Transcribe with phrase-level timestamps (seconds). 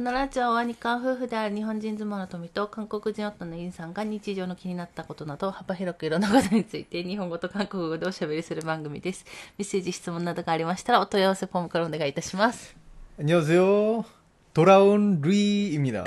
[0.00, 9.24] のラジオは日韓夫婦である日本人妻の富と韓国人夫のインさんが日常の気になったことなど幅広くいろんなことについて日本語と韓国語でおしゃべりする番組です。
[9.56, 12.76] メッセージ、質問などがありましたらお問い合わせフォームからお願いいたします。
[13.18, 14.04] 안녕하세요.
[14.52, 16.04] 돌아온 루이입니다.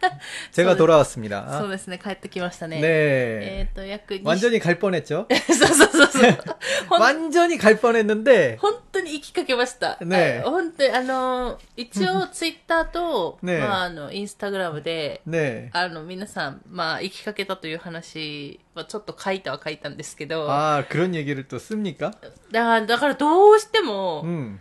[0.51, 1.59] 제가 돌아왔습니다.
[1.59, 2.77] そうですね、帰ってきましたね。
[2.79, 2.81] 네.
[2.83, 5.27] えっ、と、約2 완전히 갈 뻔했죠.
[5.29, 6.37] そうそうそうそう。
[6.89, 9.97] ほん 완전히 갈 뻔했는데 本当に行きかけました。
[10.01, 15.69] ねえあ本当に、あの、一応ツイッターと、ねえまあ、あの、インスタグラムで、 네.
[15.73, 22.11] あの、皆さん、まあ、行きかけたという話はちょっと書いたは書いたんですけど、 아 그런 얘기를 또 씁니까?
[22.51, 24.59] だから、だからどうしても、 음,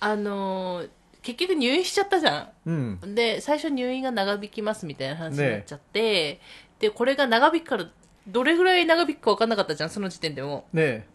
[0.00, 0.84] あの、
[1.25, 2.71] 結局入院しちゃったじゃん、う
[3.07, 6.39] ん、で最初入院が長引きますみたいな話になっちゃって、ね、
[6.79, 7.87] でこれが長引くから
[8.27, 10.67] どれぐらい長引くか分かんなかったじゃんその時点でも。
[10.71, 11.07] ね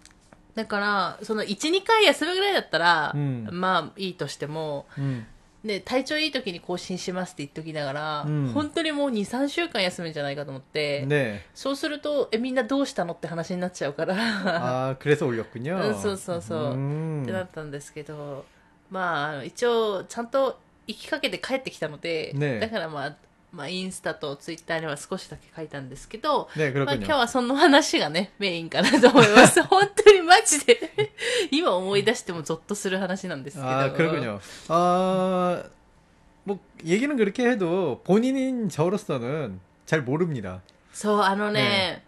[0.57, 5.27] だからその12回休むぐらいだったら、うん、まあいいとしても、うん。
[5.65, 14.15] で体調いい時に更新しますって言っときながら、うん、本当にもう23週間休むんじゃないかと思って、ね、そうするとえみんなどうしたのって話になっちゃうから。
[14.17, 17.23] ああくれそうよくにゃ そうそうそう。
[17.23, 18.45] ってなったんですけど
[18.90, 23.16] まああの、一応、ちゃんと行きかけて帰ってきたので、ねだからまあ、
[23.52, 26.98] まあ、インスタとツイッターには少しだけ書いたんですけど、 네 まあ、 그렇군요.
[26.98, 29.64] 今日はその話がね、メインかなと思います。
[29.64, 30.92] 本当にマジで、
[31.52, 33.70] 今思い出してもゾッとする話なんですけど。
[33.70, 34.40] 아 그렇군요.
[34.68, 35.64] 아,
[36.44, 40.62] 뭐 얘기는 그렇게 해도 본인인 저로서는 잘 모릅니다.
[40.94, 42.04] そう、あのね、ね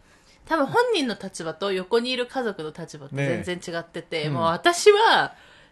[0.45, 5.33] 多分本人の立場と横にいる家族の立場ってね全然違ってて、うんもう私は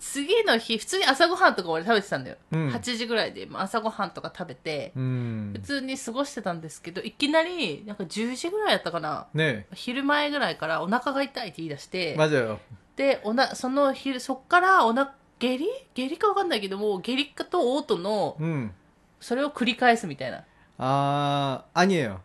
[0.00, 12.16] 次の日普通に朝ごはんとか俺食べてたんだよ、うん、8時ぐらいで朝ごはんとか食べて、普通に過ごしてたんですけどいきなりなんか10時ぐらいやったかな、ね、昼前ぐらいからお腹が痛いって言い出して
[12.96, 15.66] でおなその昼そっからおな下痢？
[15.94, 18.72] 下痢か分かんないけども下痢かと嘔吐の、うん、
[19.20, 20.44] それを繰り返すみたいな。
[20.78, 22.20] ああアよ。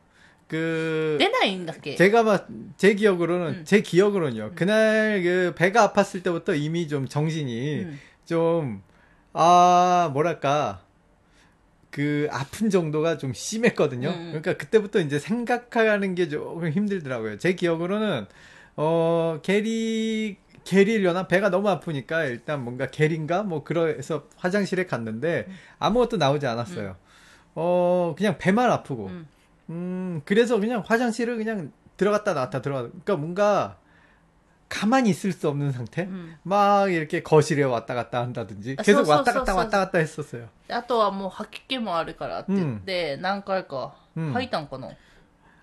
[0.48, 1.18] 그.
[1.20, 1.96] 내 나이인 게.
[1.96, 2.48] 제가 막,
[2.78, 3.66] 제 기억으로는, 음.
[3.66, 4.44] 제 기억으로는요.
[4.44, 4.52] 음.
[4.56, 8.00] 그날 그 배가 아팠을 때부터 이미 좀 정신이 음.
[8.26, 8.82] 좀,
[9.34, 10.86] 아, 뭐랄까.
[11.96, 14.10] 그 아픈 정도가 좀 심했거든요.
[14.10, 14.26] 음.
[14.28, 17.38] 그러니까 그때부터 이제 생각하는 게 조금 힘들더라고요.
[17.38, 18.26] 제 기억으로는
[18.76, 20.36] 어 게리
[20.66, 25.54] 게리려나 배가 너무 아프니까 일단 뭔가 게린가 뭐 그래서 화장실에 갔는데 음.
[25.80, 26.90] 아무것도 나오지 않았어요.
[26.90, 27.54] 음.
[27.56, 29.26] 어 그냥 배만 아프고 음.
[29.71, 32.89] 음, 그래서 그냥 화장실을 그냥 들어갔다 나왔다 들어갔다.
[32.91, 33.77] 그러니까 뭔가
[34.69, 36.03] 가만히 있을 수 없는 상태?
[36.03, 36.37] うん。
[36.45, 39.59] 막 이렇게 거실에 왔다 갔다 한다든지 아, 계속 소, 소, 왔다 소, 갔다 소.
[39.59, 40.49] 왔다 갔다 했었어요.
[40.69, 44.91] あとはもう吐き気もあるからって言って、何回かうん吐いたんかな。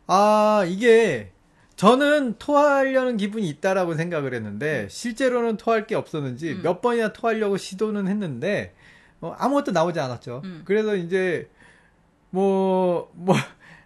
[0.08, 1.32] 아, 이게
[1.76, 6.62] 저는 토하려는 기분이 있다라고 생각을 했는데 실제로는 토할 게 없었는지 음.
[6.64, 8.74] 몇 번이나 토하려고 시도는 했는데
[9.22, 10.42] 어, 아무것도 나오지 않았죠.
[10.44, 10.62] 음.
[10.66, 11.50] 그래서 이제
[12.30, 13.36] 뭐, 뭐,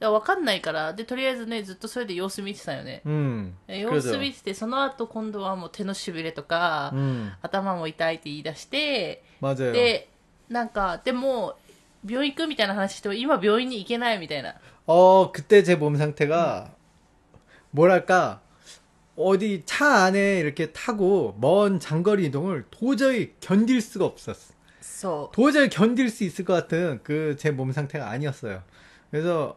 [0.00, 3.00] やわかんないから、で、とりあえずね、ずっとそれで様子見てたよね。
[3.06, 3.52] 음.
[3.66, 9.72] え様子見てて、その後今度はもう手のしびれとか、 음, 頭も痛いって言い出して、 맞아요.
[9.72, 10.08] で、
[10.50, 11.56] なんか、でも、
[12.06, 14.54] 病院行くみたいな話しても、今病院に行けないみたいな。
[14.86, 16.72] 어, 그때 제 몸 상태가,
[17.70, 18.40] 뭐랄까,
[19.16, 24.54] 어디 차 안에 이렇게 타고 먼 장거리 이동을 도저히 견딜 수가 없었어.
[24.82, 28.62] そ 도저히 견딜 수 있을 것 같은 그 제 몸 상태가 아니었어요.
[29.10, 29.56] 그래서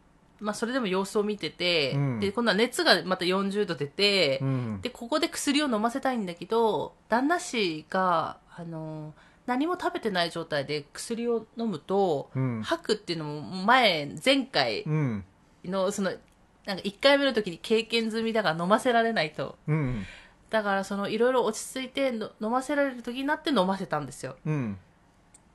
[0.41, 9.13] まあ、それでも様子を見てて、うん、で今度は熱がまた40度出て、うん、でここで薬を飲ませたいんだけど旦那氏があの
[9.45, 14.83] 何も食べてない状態で薬を飲むと、うん、吐くっていうのも前前回
[15.63, 16.11] の,、その
[16.65, 19.57] なんか1回目の時に経験済みだから飲ませられないと、
[20.49, 24.35] だからそのいろいろ落ち着いて飲ませられる時になって飲ませたんですよ。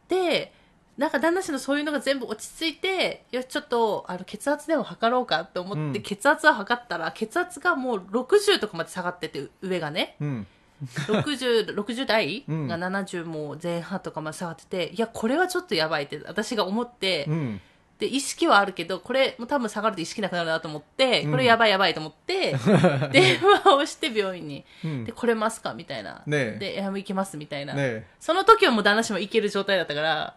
[0.08, 0.52] で
[0.98, 10.46] なんか旦那氏のそういうのが全部落ち着いてよしちょっとあの血圧でも測ろうかと思って、血圧を測ったら血圧がもう60とかまで下がってて上がね、うん、
[10.84, 17.60] 60, 60代が70も前半とかまで下がってて、いやこれはちょっとやばいって私が思って、うん、
[17.98, 22.56] で意識はあるけどこれも多分下がると意識なくなるなと思って、これやばいやばいと思って、
[23.12, 24.64] 電話をして病院に、
[25.04, 30.36] でこれますかみたいな、ね、でいや行きますみたいな、ね、その時はもう旦那氏も行ける状態だったから。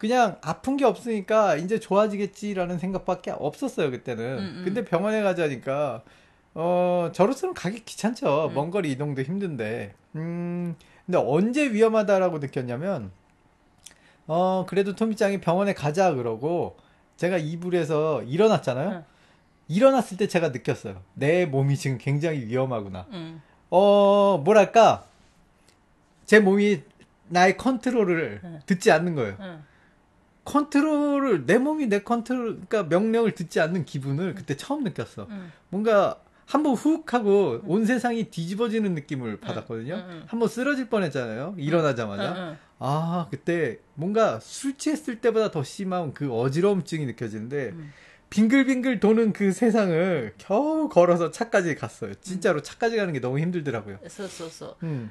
[0.00, 4.24] 그냥 아픈 게 없으니까 이제 좋아지겠지라는 생각밖에 없었어요 그때는.
[4.38, 4.62] 음, 음.
[4.64, 6.02] 근데 병원에 가자니까
[6.54, 8.48] 어 저로서는 가기 귀찮죠.
[8.48, 8.54] 음.
[8.54, 9.92] 먼 거리 이동도 힘든데.
[10.16, 10.74] 음
[11.04, 13.10] 근데 언제 위험하다라고 느꼈냐면
[14.26, 16.78] 어 그래도 토미짱이 병원에 가자 그러고
[17.18, 18.88] 제가 이불에서 일어났잖아요.
[18.88, 19.04] 응.
[19.68, 21.02] 일어났을 때 제가 느꼈어요.
[21.12, 23.06] 내 몸이 지금 굉장히 위험하구나.
[23.12, 25.04] うん。어 뭐랄까
[26.24, 26.84] 제 몸이
[27.28, 28.60] 나의 컨트롤을 응.
[28.64, 29.36] 듣지 않는 거예요.
[30.44, 35.26] 컨트롤을 내 몸이 내 컨트롤 그러니까 명령을 듣지 않는 기분을 그때 처음 느꼈어.
[35.30, 35.52] 음.
[35.68, 40.24] 뭔가 한번 훅 하고 온 세상이 뒤집어지는 느낌을 받았거든요.
[40.26, 41.54] 한번 쓰러질 뻔했잖아요.
[41.58, 42.56] 일어나자마자.
[42.80, 47.74] 아 그때 뭔가 술 취했을 때보다 더 심한 그 어지러움증이 느껴지는데
[48.30, 52.14] 빙글빙글 도는 그 세상을 겨우 걸어서 차까지 갔어요.
[52.14, 53.98] 진짜로 차까지 가는 게 너무 힘들더라고요.
[53.98, 54.28] 그래서
[54.82, 55.10] 음.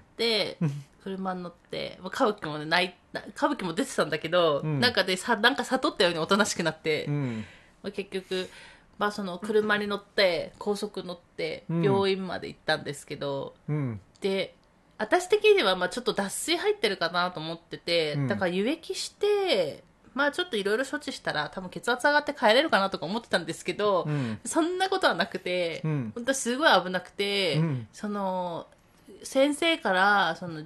[0.62, 0.84] 음.
[1.04, 2.92] 車に乗って、まあ、歌舞伎もね泣い
[3.30, 7.46] 歌舞伎も出てたんだけど、うん、なんかでさなんか悟ったようにおとなしくなって、うん、
[7.82, 8.50] まあ、結局、
[8.98, 14.56] まあ、その車に乗って高速乗って病院まで行ったんですけど、うん、で
[14.98, 28.68] 私的にはまあちょっと脱水入ってるかなと思ってて、だから輸液してまあちょっといろいろ処置したら多分血圧上がって帰れるかなとか思ってたんですけど、うん、そんなことはなくて、うん、本当すごい危なくて、うん、その
[29.24, 30.64] 先生からその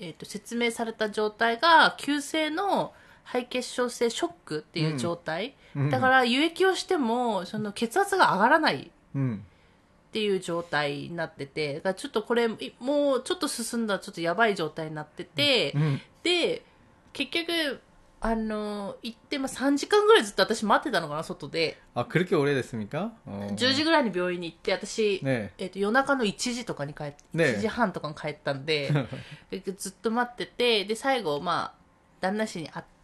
[0.00, 2.92] えーと、説明された状態が急性の
[3.24, 8.90] 肺血症性ショックっていう状態、うん、だから輸液をしてもその血圧が上がらない。
[9.14, 16.64] っていう状態になってて、だからちょっとこれ、もうちょっと進んだらちょっとやばい状態になってて、うん、で、
[17.12, 17.80] 結局、
[18.22, 21.80] あの行って、まあ、3時間ぐらいずっと私待ってたのかな外で。
[21.94, 25.66] あ来る気俺ですみか？10時ぐらいに病院に行って私、ね、え。
[25.66, 28.92] っと、夜中の1時とかに帰って、ね、1時半とかに帰ったんで
[29.78, 31.74] ずっと待っててで最後まあ
[32.20, 32.99] 旦那氏に会って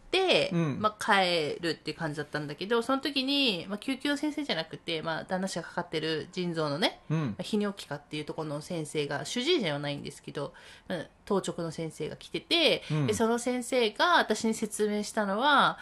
[0.53, 7.15] うんまあ、帰るっていう感じだったんだけどその時に、まあ、救急の先生じゃなくて、まあ、旦那氏がかかってる腎臓のね 음.
[7.15, 10.53] まあ泌尿器科っていうところの先生が主治医じゃないんですけど、
[10.87, 15.77] まあ当直の先生が来てて、うんでその先生が私に説明したのは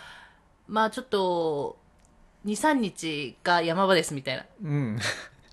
[0.67, 1.77] まあちょっと
[2.45, 4.97] 23日が山場ですみたいな 음.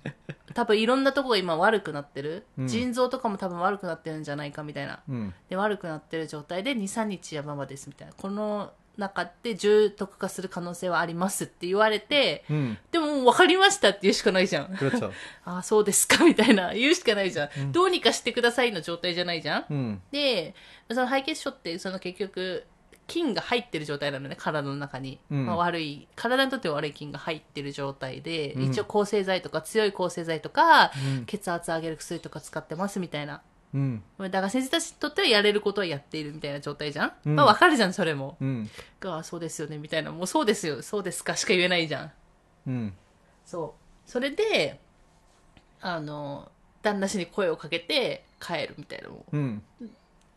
[0.53, 8.13] 多分いろんなとこが今悪くなってる、うん、腎臓とかも多分悪くなってるんじゃないかみたいな、うん、で悪くなってる状態で23日山場ですみたいな。
[8.13, 14.77] この中で重篤化する可能性はありますって言われて、うん、でも分かりましたって言うしかないじゃん。
[15.45, 16.73] ああそうですかみたいな。
[16.73, 20.53] 言うしかないじゃん、どうにかしてくださいの状態じゃないじゃん、で
[20.91, 22.65] その敗血症ってその結局
[23.07, 25.45] 菌が入ってる状態なのね体の中に、うん。
[25.45, 33.41] まあ、悪い体にとって悪い菌が入ってる状態で、うん、一応抗生剤とか強い抗生剤とか、うん、血圧上げる薬とか使ってますみたいな、
[33.73, 38.69] うん、だから先生たちにとってはやれることはやっているみたいな状態じゃん、うん、まあわかるじゃんそれも、うん、
[38.99, 40.11] がそうですよねみたいな。
[40.11, 40.81] もうそうですよ。
[40.81, 42.11] そうですかしか言えないじゃん、
[42.67, 42.93] うん、
[43.45, 44.09] そう。
[44.09, 44.79] それで
[45.81, 46.49] あの
[46.81, 49.61] 旦那氏に声をかけて帰るみたいなも、うん、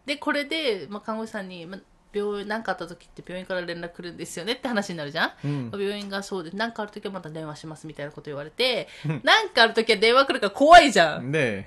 [0.07, 1.81] でこれで、まあ、看護師さんに、まあ
[2.16, 5.72] 病院、なんかあった時って病院から連絡来るんですよねって話になるじゃん、 음.
[5.72, 8.90] 病院がそうで、なんかある時はまた電話しますみたいなこと言われて、
[9.24, 11.32] なんかある時は電話来るから怖いじゃん。
[11.32, 11.64] 네.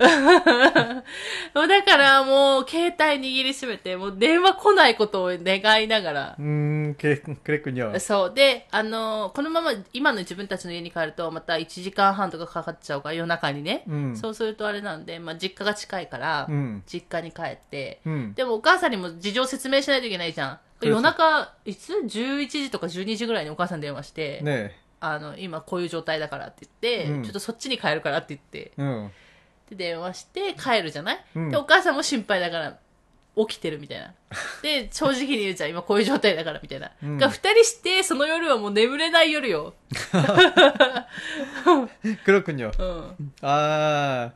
[1.55, 7.97] もうだからもう携帯握りしめて、もう電話来ないことを願いながら、 음, 그랬, 그랬군요.
[7.99, 8.33] そう。
[8.35, 13.83] で、あの、このまま今の自分たちの家に帰ると、また1時間半とかかかっちゃうから、夜中にね。
[13.87, 16.81] うんそうするとあれなんで、まあ、実家が近いから、 음.
[16.85, 18.33] 実家に帰って、 음.
[18.35, 20.38] でもお母さんにも事情説明しないといけないじゃん。
[20.39, 24.71] そうそう夜中、いつ ?11 時とか12時ぐらいにお母さんに電話して、 네.
[24.99, 29.11] あの、今こういう状態だからって言って、うんちょっとそっちに帰るからって言って、 응.
[29.69, 32.77] で、電話して帰るじゃない、うんで、お母さんも心配だから、
[33.37, 34.13] 起きてるみたいな。
[34.61, 36.91] で、正直に言うじゃん、今こういう状態だからみたいな。
[37.03, 39.73] うんが、二人して、その夜はもう眠れない夜よ。
[42.23, 42.71] 그렇군요.
[42.79, 43.33] うん。
[43.41, 44.31] 아,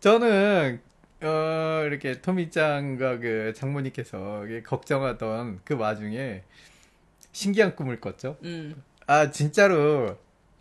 [0.00, 0.80] 저는,
[1.21, 6.43] 어, 이렇게 토미짱과 그 장모님께서 걱정하던 그 와중에
[7.31, 8.37] 신기한 꿈을 꿨죠.
[8.43, 8.81] 음.
[9.07, 10.17] 아, 진짜로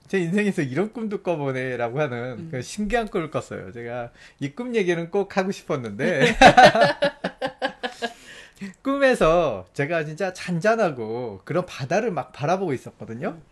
[0.08, 2.48] 제 인생에서 이런 꿈도 꿔보네라고 하는 음.
[2.50, 3.72] 그 신기한 꿈을 꿨어요.
[3.72, 4.10] 제가
[4.40, 6.36] 이 꿈 얘기는 꼭 하고 싶었는데.
[8.82, 13.28] 꿈에서 제가 진짜 잔잔하고 그런 바다를 막 바라보고 있었거든요.
[13.30, 13.42] 음.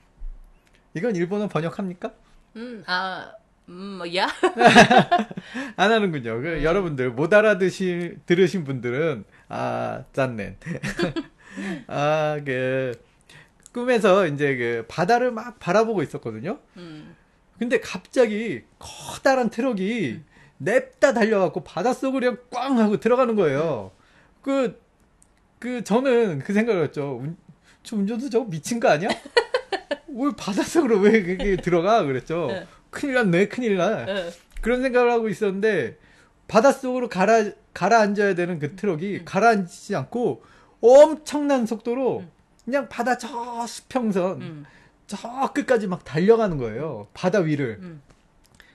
[0.94, 2.12] 이건 일본어 번역합니까?
[2.56, 3.32] 음, 아,
[3.68, 4.28] 음, 뭐, 야?
[5.76, 6.40] 안 하는군요.
[6.40, 6.62] 그, 음.
[6.62, 10.56] 여러분들, 못 알아드시, 들으신 분들은, 아, 残念.
[11.88, 12.92] 아, 그,
[13.72, 16.58] 꿈에서 이제 그 바다를 막 바라보고 있었거든요.
[16.76, 17.14] 음.
[17.58, 20.24] 근데 갑자기 커다란 트럭이 음.
[20.58, 23.90] 냅다 달려갖고 바닷속으로 그냥 꽝 하고 들어가는 거예요.
[24.42, 24.80] 그,
[25.58, 27.18] 그, 저는 그 생각을 했죠.
[27.20, 27.36] 운,
[27.82, 29.08] 저 운전수 저거 미친 거 아니야?
[30.08, 32.02] 왜 바닷속으로 왜 그게 들어가?
[32.04, 32.46] 그랬죠.
[32.48, 32.66] 네.
[32.96, 34.06] 큰일 났네, 큰일 나.
[34.06, 34.30] 네.
[34.62, 35.98] 그런 생각을 하고 있었는데
[36.48, 39.22] 바닷속으로 가라 가라앉아야 되는 그 트럭이 음.
[39.26, 40.42] 가라앉지 않고
[40.80, 42.30] 엄청난 속도로 음.
[42.64, 44.64] 그냥 바다 저 수평선 음.
[45.06, 47.08] 저 끝까지 막 달려가는 거예요.
[47.12, 47.78] 바다 위를.
[47.82, 48.00] 음.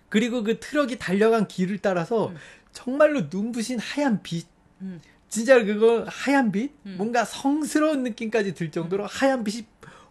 [0.08, 2.36] 그리고 그 트럭이 달려간 길을 따라서 음.
[2.74, 4.46] 정말로 눈부신 하얀 빛.
[4.82, 5.02] 음.
[5.30, 6.74] 진짜 그거 하얀 빛?
[6.84, 9.66] 뭔가 성스러운 느낌까지 들 정도로 하얀 빛이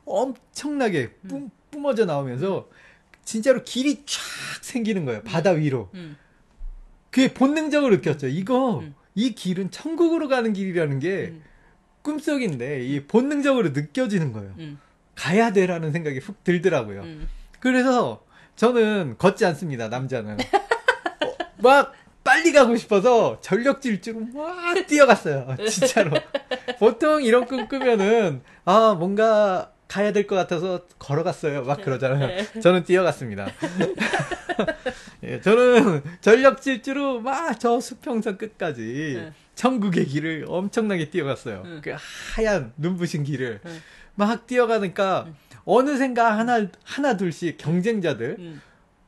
[0.05, 2.69] 엄청나게 뿜, 뿜어져 나오면서
[3.25, 4.21] 진짜로 길이 쫙
[4.63, 5.23] 생기는 거예요.
[5.23, 5.61] 바다 음.
[5.61, 5.91] 위로.
[5.95, 6.17] 음.
[7.11, 8.29] 그게 본능적으로 느꼈죠.
[8.29, 8.95] 이거 음.
[9.15, 11.35] 이 길은 천국으로 가는 길이라는 게
[12.03, 14.55] 꿈속인데 이 본능적으로 느껴지는 거예요.
[15.15, 17.05] 가야 돼라는 생각이 훅 들더라고요.
[17.59, 18.25] 그래서
[18.57, 19.89] 저는 걷지 않습니다.
[19.89, 25.57] 남자는 어, 막 빨리 가고 싶어서 전력 질주로 막 뛰어갔어요.
[25.69, 26.13] 진짜로.
[26.79, 31.65] 보통 이런 꿈 꾸면은, 아, 뭔가, 가야 될 것 같아서 걸어갔어요.
[31.65, 32.45] 막 그러잖아요.
[32.63, 33.49] 저는 뛰어갔습니다.
[35.25, 39.33] 예, 저는 전력 질주로 막 저 수평선 끝까지 네.
[39.57, 41.63] 천국의 길을 엄청나게 뛰어갔어요.
[41.65, 41.81] 네.
[41.83, 41.95] 그
[42.35, 43.71] 하얀 눈부신 길을 네.
[44.15, 45.27] 막 뛰어가니까
[45.65, 48.61] 어느샌가 하나 하나 둘씩 경쟁자들 うん。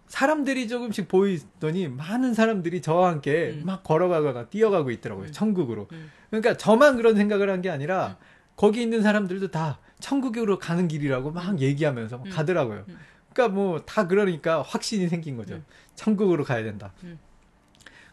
[0.09, 3.63] 사람들이 조금씩 보이더니 많은 사람들이 저와 함께 음.
[3.65, 5.29] 막 걸어가거나 뛰어가고 있더라고요.
[5.29, 5.33] 음.
[5.33, 5.89] 천국으로.
[5.93, 6.11] 음.
[6.31, 8.19] 그러니까 저만 그런 생각을 한 게 아니라
[8.57, 11.59] 거기 있는 사람들도 다 천국으로 가는 길이라고 막 음.
[11.61, 12.31] 얘기하면서 막 음.
[12.31, 12.85] 가더라고요.
[12.89, 12.99] 음.
[13.33, 15.55] 그러니까 뭐 다 그러니까 확신이 생긴 거죠.
[15.55, 15.65] 음.
[15.95, 16.93] 천국으로 가야 된다.
[17.05, 17.19] 음.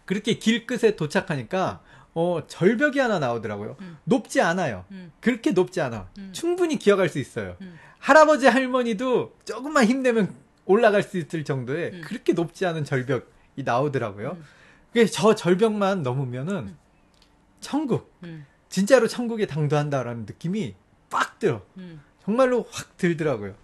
[0.06, 1.82] 그렇게 길 끝에 도착하니까
[2.14, 3.76] 어 절벽이 하나 나오더라고요.
[3.82, 3.98] 음.
[4.06, 4.86] 높지 않아요.
[5.20, 6.10] 그렇게 높지 않아.
[6.32, 7.56] 충분히 기어갈 수 있어요.
[8.00, 10.34] 할아버지 할머니도 조금만 힘내면
[10.66, 14.38] 올라갈 수 있을 정도의 그렇게 높지 않은 절벽이 나오더라고요.
[14.94, 16.76] 그래서 저 절벽만 넘으면은
[17.60, 18.12] 천국,
[18.70, 20.76] 진짜로 천국에 당도한다라는 느낌이
[21.10, 21.62] 빡 들어.
[21.78, 22.02] 음.
[22.24, 23.56] 정말로 확 들더라고요.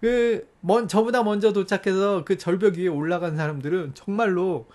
[0.00, 4.68] 그, 먼, 저보다 먼저 도착해서 그 절벽 위에 올라간 사람들은 정말로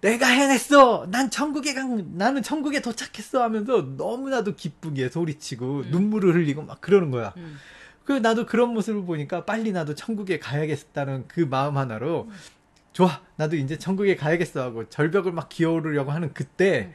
[0.00, 1.06] 내가 해냈어!
[1.10, 3.42] 난 천국에 간, 나는 천국에 도착했어!
[3.42, 5.90] 하면서 너무나도 기쁘게 소리치고 음.
[5.90, 7.32] 눈물을 흘리고 막 그러는 거야.
[7.38, 7.56] 음.
[8.04, 12.34] 그, 나도 그런 모습을 보니까 빨리 나도 천국에 가야겠다는 그 마음 하나로 음.
[12.92, 13.22] 좋아!
[13.36, 14.62] 나도 이제 천국에 가야겠어!
[14.62, 16.94] 하고 절벽을 막 기어오르려고 하는 그때 음.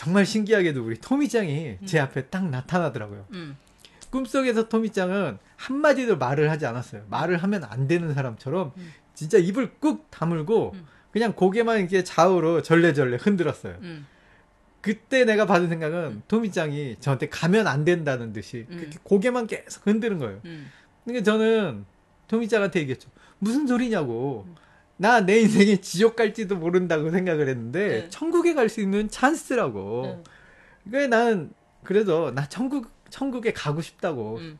[0.00, 1.86] 정말 신기하게도 우리 토미짱이 음.
[1.86, 3.26] 제 앞에 딱 나타나더라고요.
[3.34, 3.58] 음.
[4.08, 7.04] 꿈속에서 토미짱은 한마디도 말을 하지 않았어요.
[7.10, 8.92] 말을 하면 안 되는 사람처럼 음.
[9.12, 10.86] 진짜 입을 꾹 다물고 음.
[11.12, 13.76] 그냥 고개만 이렇게 좌우로 절레절레 흔들었어요.
[13.82, 14.06] 음.
[14.80, 16.22] 그때 내가 받은 생각은 음.
[16.28, 20.40] 토미짱이 저한테 가면 안 된다는 듯이 그렇게 고개만 계속 흔드는 거예요.
[21.04, 21.84] 그러니까 저는
[22.26, 23.10] 토미짱한테 얘기했죠.
[23.38, 24.46] 무슨 소리냐고.
[25.00, 28.10] 나 내 인생이 지옥 갈지도 모른다고 생각을 했는데 응.
[28.10, 30.02] 천국에 갈 수 있는 찬스라고.
[30.04, 30.12] 네.
[30.12, 30.24] 응.
[30.90, 34.36] 그러니까 난 그래서 나 천국 천국에 가고 싶다고.
[34.40, 34.58] 응.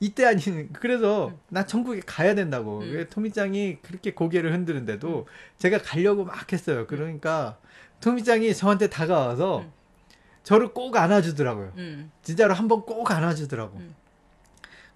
[0.00, 1.38] 이때 아닌 그래서 음.
[1.50, 2.80] 나 천국에 가야 된다고.
[2.80, 2.90] 음.
[2.92, 6.86] 왜 토미짱이 그렇게 고개를 흔드는데도 제가 가려고 막 했어요.
[6.88, 7.58] 그러니까
[8.00, 9.66] 토미짱이 저한테 다가와서
[10.42, 11.74] 저를 꼭 안아주더라고요.
[12.22, 13.78] 진짜로 한번 꼭 안아주더라고.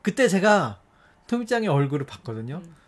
[0.03, 0.81] 그때 제가
[1.29, 2.61] 토미짱의 얼굴을 봤거든요.
[2.65, 2.84] 음.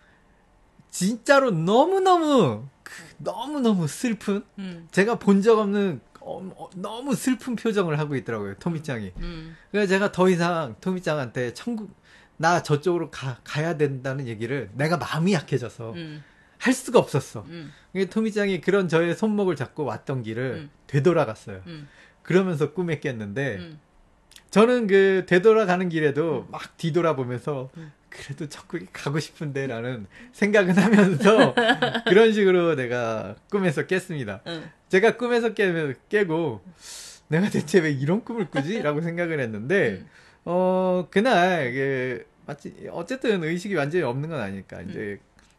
[0.97, 4.89] 진짜로 너무너무, 그 너무너무 슬픈, 음.
[4.91, 9.13] 제가 본 적 없는 어, 어, 너무 슬픈 표정을 하고 있더라고요, 토미짱이.
[9.19, 9.57] 음.
[9.71, 11.95] 그래서 제가 더 이상 토미짱한테 천국,
[12.39, 16.25] 나 저쪽으로 가, 가야 된다는 얘기를 내가 마음이 약해져서 음.
[16.59, 17.45] 할 수가 없었어.
[17.49, 17.71] 음.
[18.11, 20.71] 토미짱이 그런 저의 손목을 잡고 왔던 길을 음.
[20.87, 21.61] 되돌아갔어요.
[21.67, 21.89] 음.
[22.23, 23.79] 그러면서 꿈에 깼는데, 음.
[24.51, 27.93] 저는 그 되돌아가는 길에도 막 뒤돌아보면서 음.
[28.09, 31.55] 그래도 천국에 가고 싶은데 라는 생각은 하면서
[32.07, 34.41] 그런 식으로 내가 꿈에서 깼습니다.
[34.47, 34.71] 음.
[34.89, 36.63] 제가 꿈에서 깨, 깨고
[37.29, 38.81] 내가 대체 왜 이런 꿈을 꾸지?
[38.83, 40.09] 라고 생각을 했는데 음.
[40.45, 45.19] 어 그날 이게 마치 어쨌든 의식이 완전히 없는 건 아니니까 이제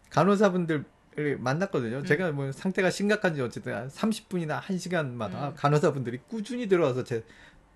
[0.10, 0.86] 간호사분들
[1.20, 2.04] 을 만났거든요.
[2.04, 5.54] 제가 뭐 상태가 심각한지 어쨌든 한 30분이나 1시간마다 음.
[5.56, 7.24] 간호사분들이 꾸준히 들어와서 제,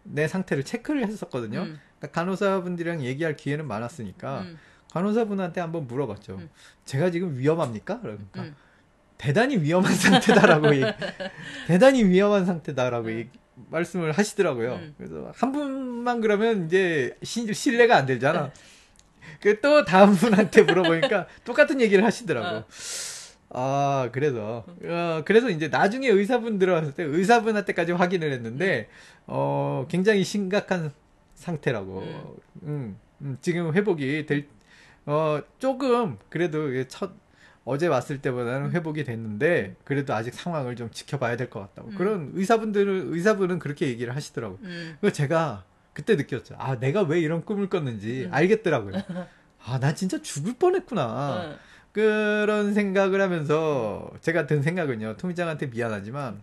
[0.03, 1.61] 내 상태를 체크를 했었거든요.
[1.61, 1.79] 음.
[1.99, 4.57] 그러니까 간호사분들이랑 얘기할 기회는 많았으니까 음.
[4.93, 6.33] 간호사분한테 한번 물어봤죠.
[6.35, 6.49] 음.
[6.85, 8.01] 제가 지금 위험합니까?
[8.01, 8.55] 그러니까 음.
[9.17, 10.85] 대단히 위험한 상태다라고 얘기,
[11.67, 13.11] 대단히 위험한 상태다라고 음.
[13.19, 13.39] 얘기-
[13.69, 14.73] 말씀을 하시더라고요.
[14.75, 14.95] 음.
[14.97, 18.51] 그래서 한 분만 그러면 이제 신, 신뢰가 안 되잖아.
[19.39, 22.57] 그 또 다음 분한테 물어보니까 똑같은 얘기를 하시더라고.
[22.57, 22.65] 어.
[23.53, 28.87] 아 그래서 어, 그래서 이제 나중에 의사분 들어왔을 때 의사분한테까지 확인을 했는데
[29.27, 30.91] 어 굉장히 심각한
[31.35, 31.99] 상태라고.
[32.63, 34.47] 음, 음, 지금 회복이 될
[35.07, 37.11] 어, 조금, 그래도 첫,
[37.65, 41.89] 어제 왔을 때보다는 회복이 됐는데, 그래도 아직 상황을 좀 지켜봐야 될 것 같다고.
[41.89, 41.95] 음.
[41.95, 44.59] 그런 의사분들은, 의사분은 그렇게 얘기를 하시더라고요.
[44.61, 44.97] 음.
[45.01, 46.53] 그래서 제가 그때 느꼈죠.
[46.59, 48.29] 아, 내가 왜 이런 꿈을 꿨는지 음.
[48.33, 48.93] 알겠더라고요.
[49.65, 51.55] 아, 나 진짜 죽을 뻔 했구나.
[51.91, 51.93] 어.
[51.93, 55.17] 그런 생각을 하면서 제가 든 생각은요.
[55.17, 56.41] 토미짱한테 미안하지만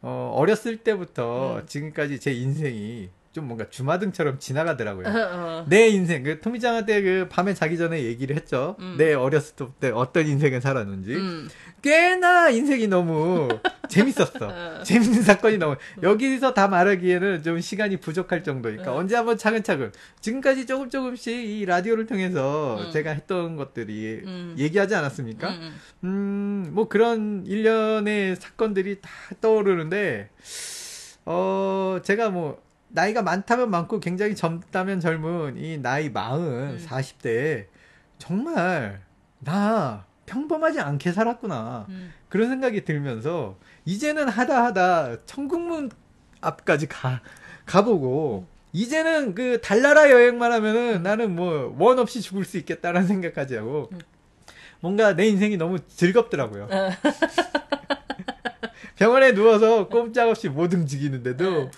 [0.00, 1.66] 어, 어렸을 때부터 음.
[1.66, 5.06] 지금까지 제 인생이 좀 뭔가 주마등처럼 지나가더라고요.
[5.06, 5.66] 어.
[5.68, 8.76] 내 인생 그 토미짱한테 그 밤에 자기 전에 얘기를 했죠.
[8.80, 8.96] 음.
[8.98, 11.48] 내 어렸을 때 어떤 인생을 살았는지 음.
[11.82, 13.48] 꽤나 인생이 너무
[13.88, 14.48] 재밌었어.
[14.48, 14.82] 어.
[14.82, 18.98] 재밌는 사건이 너무 여기서 다 말하기에는 좀 시간이 부족할 정도니까 음.
[18.98, 22.90] 언제 한번 차근차근 지금까지 조금 조금씩 이 라디오를 통해서 음.
[22.90, 24.54] 제가 했던 것들이 음.
[24.58, 25.48] 얘기하지 않았습니까?
[25.50, 25.74] 음.
[26.04, 30.30] 음, 뭐 그런 일련의 사건들이 다 떠오르는데,
[31.24, 36.86] 어, 제가 뭐, 나이가 많다면 많고 굉장히 젊다면 젊은 이 나이 마흔, 음.
[36.86, 37.66] 40대에
[38.18, 39.00] 정말
[39.40, 41.86] 나 평범하지 않게 살았구나.
[41.88, 42.12] 음.
[42.28, 45.90] 그런 생각이 들면서 이제는 하다 하다 천국문
[46.40, 47.20] 앞까지 가,
[47.66, 53.88] 가보고, 이제는 그 달나라 여행만 하면은 나는 뭐 원 없이 죽을 수 있겠다라는 생각까지 하고
[53.92, 53.98] 음.
[54.80, 56.68] 뭔가 내 인생이 너무 즐겁더라고요.
[56.70, 56.90] 어.
[58.96, 61.70] 병원에 누워서 꼼짝없이 못 움직이는데도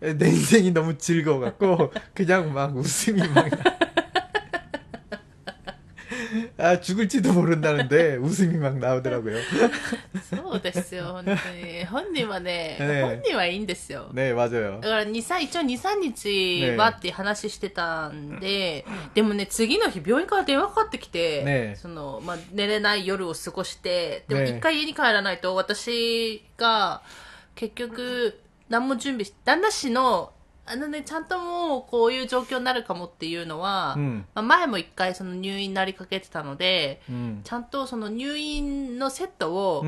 [0.00, 3.84] 내 인생이 너무 즐거워갖고 그냥 막 웃음이 막 나.
[6.58, 9.36] 아 죽을지도 모른다는데 웃음이 막 나오더라고요.
[10.30, 11.84] そうですよ、本当に。
[11.84, 14.10] 本人はね、ええ本人はいいんですよ。
[14.12, 14.80] 네 맞아요.
[14.80, 27.02] だから2、3、一応2、3日はって話してたんで、でもね、次の日病院から電話かかってきて、ねその、まあ、寝れない夜を過ごして、でもね一回家に帰らないと私が
[27.54, 30.31] 結局 何も準備し、旦那氏の、
[30.65, 39.83] あのね、ちゃんともうこういう状況になるかもっていうのは、うん、まあ、前も一回その入院になりかけてたので、うん、ちゃんとその入院のセットを、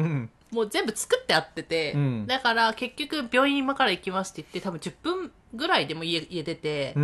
[0.51, 6.95] もう全部作ってあってて、うん、だから結局病院今から行きますって言って多分10分ぐらいでも家家出て、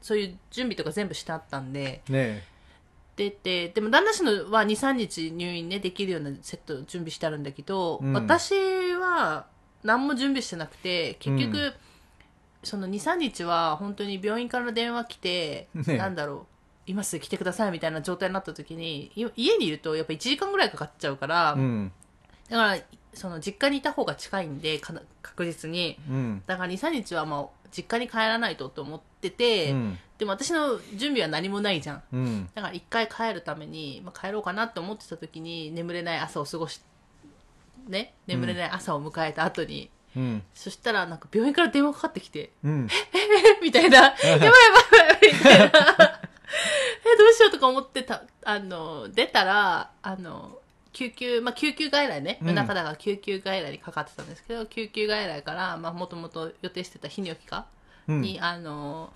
[0.00, 2.44] そういう準備とか全部してあったんで、ね、
[3.16, 8.54] 出てでも旦那氏のは23日入院ねできるようなセット準備してあるんだけど、私
[8.94, 9.46] は
[9.82, 11.72] 何も準備してなくて結局、うん、
[12.62, 16.46] その23日は本当に病院から電話来て、 ね、なんだろう
[16.86, 21.92] 今すぐ来てくださいみたいな状態になった時に家にいるとやっぱ1時間ぐらいかかっちゃうから、うん、
[22.48, 22.78] だから
[23.12, 24.80] その実家にいた方が近いんで
[25.22, 36.88] 確実に、うん、だから23日はまあ実家に帰らないとと思ってて、うん、でも私の準備は何もないじゃん、だから1回帰るために、まあ、帰ろうかなって思ってた時に眠れない朝を過ごして。
[37.88, 42.88] ね眠れない朝を迎えた後に、うん、そしたらなんか病院から電話かかってきて、うん、
[43.62, 44.50] みたいな、 やばいやばいや
[45.06, 45.64] ばいみたいな、
[47.04, 50.58] え、どうしようとか思ってた、あの、出たら、あの、
[50.92, 57.66] 救急、まあ、救急外来ね、夜中だから救急外来にかかってたんですけど、うん、救急外来から、まあ、もともと予定してた泌尿器科
[58.08, 59.12] に、うん、あの、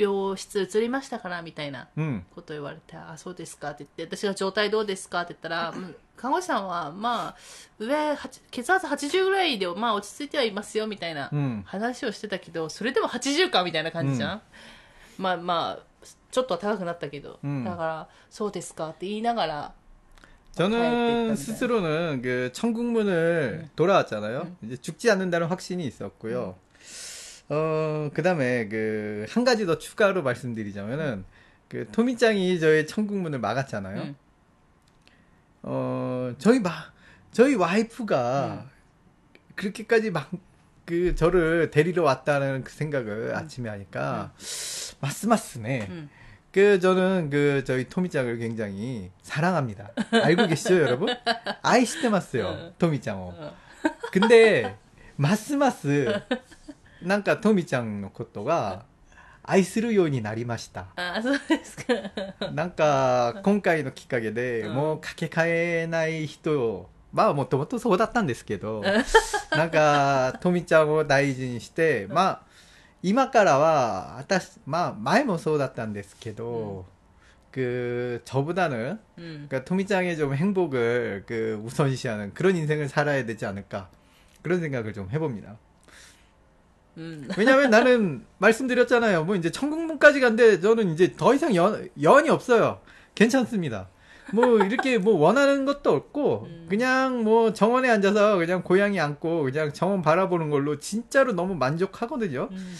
[0.00, 2.22] 病室移りましたからみたいな 음.
[2.34, 7.36] こと言われて、あ、そうですかって言って、私が状態どうですかって言ったら、うん看護師さんは、まあ、
[7.78, 11.62] 上、はち血圧80ぐらいで、まあ落ち着いてはいますよみたいな 음.
[11.66, 14.42] 話をしてたけど、それでも80かみたいな感じじゃん、
[15.18, 19.74] まあまあ、ちょっとは高くなったけど、うんだから、そうですかって言いながら、
[20.56, 24.56] 저는 가야겠다, 스스로는 그 천국문을 돌아왔잖아요.
[24.62, 26.56] 이제 죽지 않는다는 확신이 있었고요.
[27.53, 31.25] 어, 그 다음에 그, 한 가지 더 추가로 말씀드리자면은,
[31.67, 34.01] 그, 토미짱이 저의 천국문을 막았잖아요.
[34.03, 34.15] 음.
[35.63, 36.71] 어, 저희 마,
[37.33, 38.69] 저희 와이프가
[39.55, 40.31] 그렇게까지 막,
[40.85, 44.31] 그, 저를 데리러 왔다는 그 생각을 아침에 하니까,
[45.01, 45.87] 마스마스네.
[45.89, 46.09] 음.
[46.53, 49.91] 그 저는 그 저희 토미짱을 굉장히 사랑합니다.
[50.11, 51.13] 알고 계시죠, 여러분?
[51.61, 53.33] 아이시테마스요, 토미짱を.
[54.11, 54.77] 근데
[55.15, 56.21] 마스마스
[57.02, 58.84] なんか 토미짱 のことが
[59.42, 62.50] 愛するようになりました.あ、そうですか。
[62.52, 68.82] なんか今回のきっかけでうんもうかけがえない人をまあもともとそうだったんですけど、
[69.50, 72.40] なんか、トミちゃんを大事にして、まあ、
[73.02, 76.84] 今からは、私、まあ、前もそうだったんですけど、
[77.56, 79.46] 그 저보다는 음.
[79.48, 83.88] 그러니까 토미짱의 좀 행복을 그 우선시하는 그런 인생을 살아야 되지 않을까
[84.42, 85.56] 그런 생각을 좀 해봅니다.
[86.97, 87.27] 음.
[87.37, 89.23] 왜냐면 나는 말씀드렸잖아요.
[89.23, 92.79] 뭐 이제 천국문까지 간데 저는 이제 더 이상 연, 연이 없어요.
[93.15, 93.87] 괜찮습니다.
[94.33, 96.65] 뭐 이렇게 뭐 원하는 것도 없고 음.
[96.69, 102.49] 그냥 뭐 정원에 앉아서 그냥 고양이 안고 그냥 정원 바라보는 걸로 진짜로 너무 만족하거든요.
[102.51, 102.75] 음.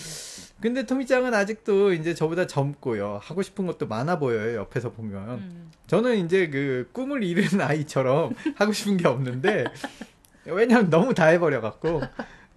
[0.62, 3.20] 근데 토미짱은 아직도 이제 저보다 젊고요.
[3.22, 4.60] 하고 싶은 것도 많아 보여요.
[4.60, 5.30] 옆에서 보면.
[5.30, 5.72] 음.
[5.88, 9.66] 저는 이제 그 꿈을 이루는 아이처럼 하고 싶은 게 없는데
[10.46, 12.02] 왜냐면 너무 다 해버려 갖고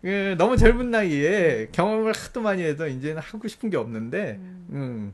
[0.04, 4.68] 그 너무 젊은 나이에 경험을 하도 많이 해서 이제는 하고 싶은 게 없는데 음.
[4.72, 5.14] 음,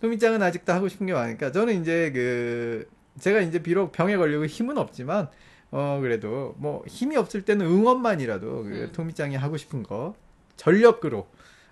[0.00, 4.76] 토미짱은 아직도 하고 싶은 게 많으니까 저는 이제 그 제가 이제 비록 병에 걸리고 힘은
[4.76, 5.28] 없지만
[5.70, 8.92] 어 그래도 뭐 힘이 없을 때는 응원만이라도 그 음.
[8.92, 10.14] 토미짱이 하고 싶은 거
[10.56, 11.26] 전력으로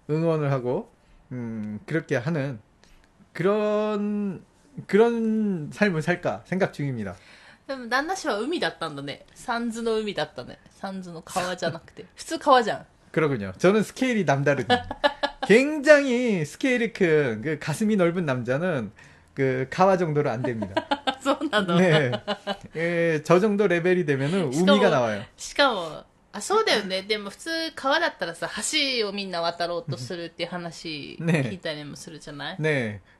[0.08, 0.90] 응원을 하고
[1.32, 2.60] 음 그렇게 하는
[3.32, 4.42] 그런
[4.86, 7.14] 그런 삶을 살까 생각 중입니다.
[7.66, 9.24] でも旦那氏は海だったんだね。
[9.34, 10.58] 三途の海だったね。
[10.78, 12.04] 三途の川じゃなくて。
[12.14, 12.86] 普通川じゃん。
[13.12, 13.52] 그러군요.
[13.58, 14.66] 저는 스케일이 남다르니
[15.46, 18.90] 굉장히 스케일이 큰 그 가슴이 넓은 남자는
[19.34, 20.74] 그 가와 정도로 안 됩니다.
[21.20, 22.12] そうなの、 네.
[22.76, 24.78] 예, 저 정도 레벨이 되면은 시끄러워.
[24.78, 25.22] 우미가 나와요.
[25.36, 27.02] しかも、あ、そうだよね。
[27.02, 28.50] でも普通川だったらさ、
[29.00, 33.00] 橋をみんな渡ろうとするっていう話ね聞いたりもするじゃない、 네.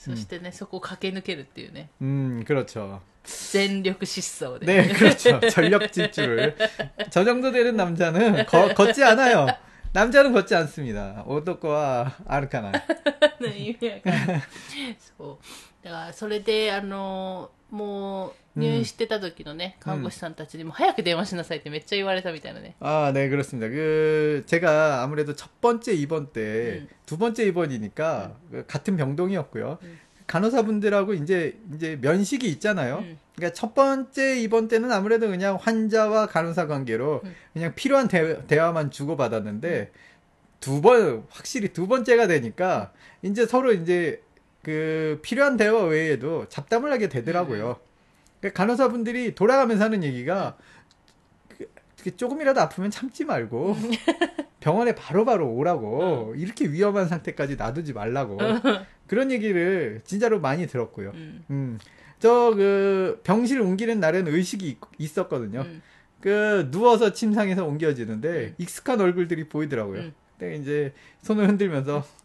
[0.00, 1.88] そしてね、そこを駆け抜けるっていうね。
[2.02, 3.00] 음, 그렇죠.
[3.24, 4.66] 全力疾走で。
[4.66, 5.40] 네, 그렇죠.
[5.50, 6.56] 전력 질주를.
[7.10, 9.46] 저 정도 되는 남자는 거- 걷지 않아요.
[9.92, 11.24] 남자는 걷지 않습니다.
[11.26, 12.70] 오토코와 아르카나.
[13.40, 14.42] 意味わかんない
[15.18, 15.38] そう。
[15.82, 22.74] だから、それで、あの、もう、入院してた時のね、看護師さんたちにも、早く電話しなさいってめっちゃ言われたみたいなね。
[22.80, 23.68] 아, 네, 그렇습니다.
[23.68, 26.88] 그, 제가 아무래도 첫 번째 입원 때, 음.
[27.04, 29.78] 두 번째 입원이니까, 그 같은 병동이었고요.
[29.82, 29.98] 음.
[30.26, 32.98] 간호사분들하고 이제, 이제 면식이 있잖아요.
[33.00, 33.18] 음.
[33.36, 37.34] 그러니까 첫 번째 입원 때는 아무래도 그냥 환자와 간호사 관계로 음.
[37.52, 39.92] 그냥 필요한 대, 대화만 주고받았는데,
[40.60, 44.22] 두 번, 확실히 두 번째가 되니까, 이제 서로 이제,
[44.61, 47.69] 그 필요한 대화 외에도 잡담을 하게 되더라고요.
[47.69, 47.91] 음.
[48.41, 50.57] 그 간호사분들이 돌아가면서 하는 얘기가
[51.57, 51.69] 그,
[52.03, 53.91] 그 조금이라도 아프면 참지 말고 음.
[54.59, 56.39] 병원에 바로바로 바로 오라고 음.
[56.39, 58.61] 이렇게 위험한 상태까지 놔두지 말라고 어.
[59.07, 61.11] 그런 얘기를 진짜로 많이 들었고요.
[61.15, 61.43] 음.
[61.49, 61.79] 음.
[62.19, 65.61] 저 그 병실 옮기는 날은 의식이 있었거든요.
[65.61, 65.81] 음.
[66.19, 70.11] 그 누워서 침상에서 옮겨지는데 익숙한 얼굴들이 보이더라고요.
[70.37, 70.93] 근데 이제
[71.23, 72.05] 손을 흔들면서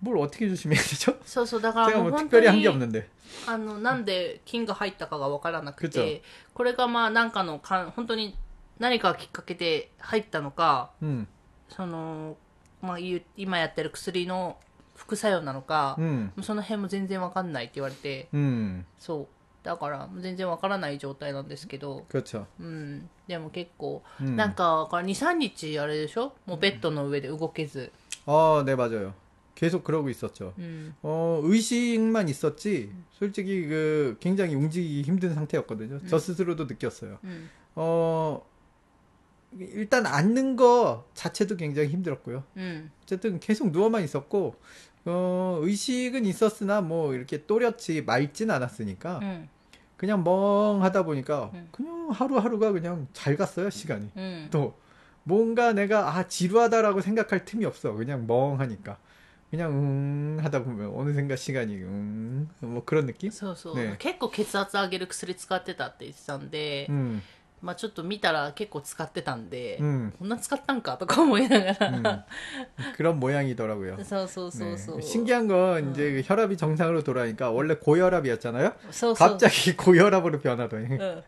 [0.00, 1.18] 뭘 어떻게 조심해야 되죠?
[1.24, 1.60] そうそう。
[1.60, 3.06] だから 제가 もう 뭐 本当 특별히 한 게 に、 없는데.
[3.46, 6.22] あの、なんで菌が入ったかがわからなく 그쵸 て、
[6.54, 8.34] これがまあなんかのかん、本当に
[8.78, 11.26] 何かがきっかけで入ったのか、 음,
[11.68, 12.36] その、
[12.82, 14.56] まあいう今やってる薬の
[14.96, 19.26] 副作用なのか、 음, その辺も全然わかんないって言われて、 음, そう。
[19.62, 22.46] だから、全然わからない状態なんですけど、 그렇죠.
[22.58, 23.10] うん。
[23.28, 24.34] でも結構、 음.
[24.34, 27.92] なんか、から2、3日あれでしょもうベッドの上で動けず。
[28.26, 29.12] 어, 네 맞아요.
[29.55, 30.53] 계속 그러고 있었죠.
[30.57, 30.93] 음.
[31.01, 35.95] 어, 의식만 있었지, 솔직히 그 굉장히 움직이기 힘든 상태였거든요.
[35.95, 36.07] 음.
[36.07, 37.17] 저 스스로도 느꼈어요.
[37.23, 37.49] 음.
[37.75, 38.45] 어,
[39.57, 42.43] 일단 앉는 거 자체도 굉장히 힘들었고요.
[42.57, 42.91] 음.
[43.03, 44.55] 어쨌든 계속 누워만 있었고,
[45.05, 49.49] 어, 의식은 있었으나 뭐 이렇게 또렷이 맑진 않았으니까, 음.
[49.95, 51.69] 그냥 멍하다 보니까 음.
[51.71, 54.09] 그냥 하루하루가 그냥 잘 갔어요, 시간이.
[54.51, 54.75] 또.
[55.27, 58.99] 뭔가 내가 아 지루하다라고 생각할 틈이 없어 그냥 멍하니까
[59.50, 63.30] 그냥, 음, 하다 보면 어느샌가 시간이, 음, 뭐 그런 느낌?
[63.30, 67.20] そうそう、ね結構血圧上げる薬使ってたって言ってたんで、 음,
[67.60, 71.90] まあちょっと見たら結構使ってたんで、 음, こんな使ったんかとか思いながら、
[72.78, 72.92] 음.
[72.96, 74.04] 그런 모양이더라고요.
[74.04, 75.02] そうそうそうそう、 네.
[75.02, 78.72] 신기한 건 이제 혈압이 정상으로 돌아가니까 원래 고혈압이었잖아요.
[78.92, 80.96] そうそう 갑자기 고혈압으로 변하더니.
[80.96, 81.22] うん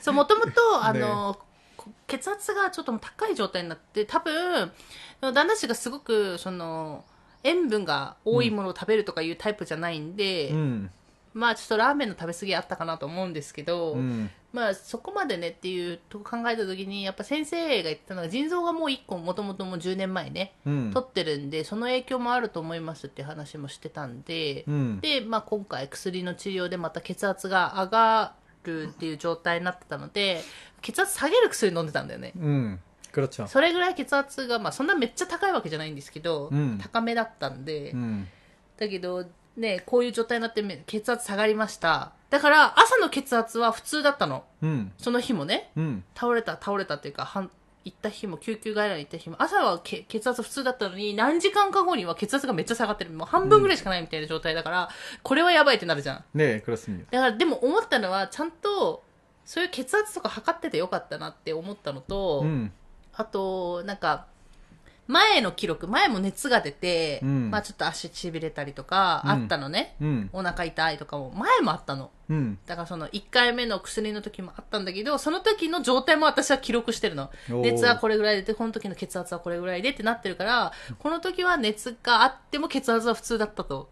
[0.00, 1.38] そう、もともと、あの、
[1.76, 4.72] こ血圧がちょっともう高い状態になって、多分、
[5.20, 7.04] 旦那氏がすごく、その、
[7.43, 10.91] 塩分が多いものを食べるとかいうタイプじゃないんで、うん、
[11.33, 24.65] まあちょっとラーメンの食べ過ぎあったかなと思うんですけど、うん、まあそこまでねっていうと考えた時にやっぱ先生が言ってたのが腎臓がもう1個もともともう10年前ね、うん、取ってるんでその影響もあると思いますって話もしてたんで、
[25.01, 30.41] で、まあ、今回薬の治療でまた血圧が上がるっていう状態になってたので
[30.81, 32.33] 血圧下げる薬飲んでたんだよね。
[33.47, 38.27] それぐらい血圧が、まあ、そんなめっちゃ高いわけじゃないんですけど、うん、高めだったんで、うん、
[38.77, 39.25] だけど、
[39.57, 42.13] ね、こういう状態になって血圧下がりました。
[42.29, 45.71] だから朝の血圧は普通だったの、うん、その日もね、
[46.15, 47.51] 倒れた倒れたっていうかはん
[47.85, 53.11] 行った日も救急外来に行った日も朝は血圧普通だったのに何時間か後には血圧がめっちゃ下がってる。
[53.11, 54.89] もう半分ぐらいしかないみたいな状態だから、
[55.23, 56.17] これはやばいってなるじゃん。
[56.33, 59.03] ねえクラスにだからでも思ったのはちゃんと
[59.45, 62.71] そういう血圧とか測っててよかったなって思ったのと、うん、
[63.13, 64.27] あと、なんか、
[65.09, 72.59] 前の記録、前も熱が出て、うん、まあちょっと足しびれたりとか、あったのね、うん、お腹痛いとかも、前もあったの、うん。
[72.67, 77.31] だからその1回目の薬の時もあったんだけど、その時の状態も私は記録してるの。
[77.49, 83.89] 熱はこれぐらいで、この時の血圧はこれぐらいでってなってるから、この時は熱があっても血圧は普通だったと。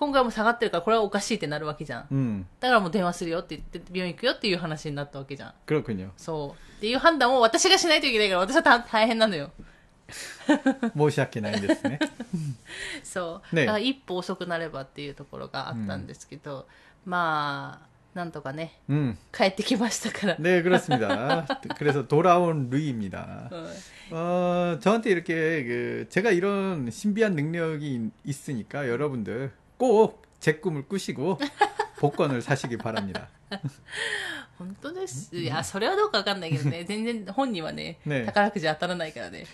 [0.00, 5.52] 今回も下がってるからこれはおかしいってなるわけじゃん 음, だからもう電話するよって言って病院行くよっていう話になったわけじゃん。
[5.66, 6.10] 그렇군요.
[6.18, 6.76] そう。
[6.78, 9.50] っていう判断を私がしないといけないから私は大大変なのよ。
[10.94, 11.98] 모시학기 나인ですね.
[13.02, 13.56] そう。
[13.56, 16.66] ねだから一歩遅くなればっていうところがあったんですけど、
[17.04, 17.86] まあ、
[18.16, 20.36] なんとかね、 음, 帰ってきましたから。
[20.38, 21.46] 네, 그렇습니다.
[21.78, 23.48] 그래서 돌아온 루이입니다.
[23.50, 31.38] うん 어, 저한테 이렇게 그 제가 이런 신비한 능력이 있으니까 여러분들 꼭 제 꿈을 꾸시고
[31.98, 33.28] 복권을 사시기 바랍니다.
[34.58, 35.34] 本当です。
[35.36, 36.84] いや、それはどうかわかんないけどね。
[36.84, 39.44] 全然本人はね、ね宝くじ当たらないからね。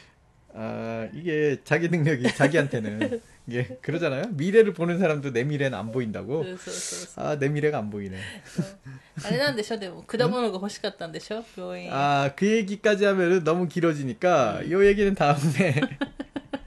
[0.55, 4.25] 아, 이게 자기 능력이 자기한테는 이게 그러잖아요.
[4.33, 6.41] 미래를 보는 사람도 내 미래는 안 そ 보인다고.
[6.41, 7.25] うそうそうそう。
[7.25, 8.19] 아, 내 미래가 안 보이네.
[9.25, 11.91] あれなんでしょでも、果物が欲しかったんでしょ病院。
[11.91, 15.81] 아, 그 얘기까지 하면은 너무 길어지니까 이 얘기는 다음에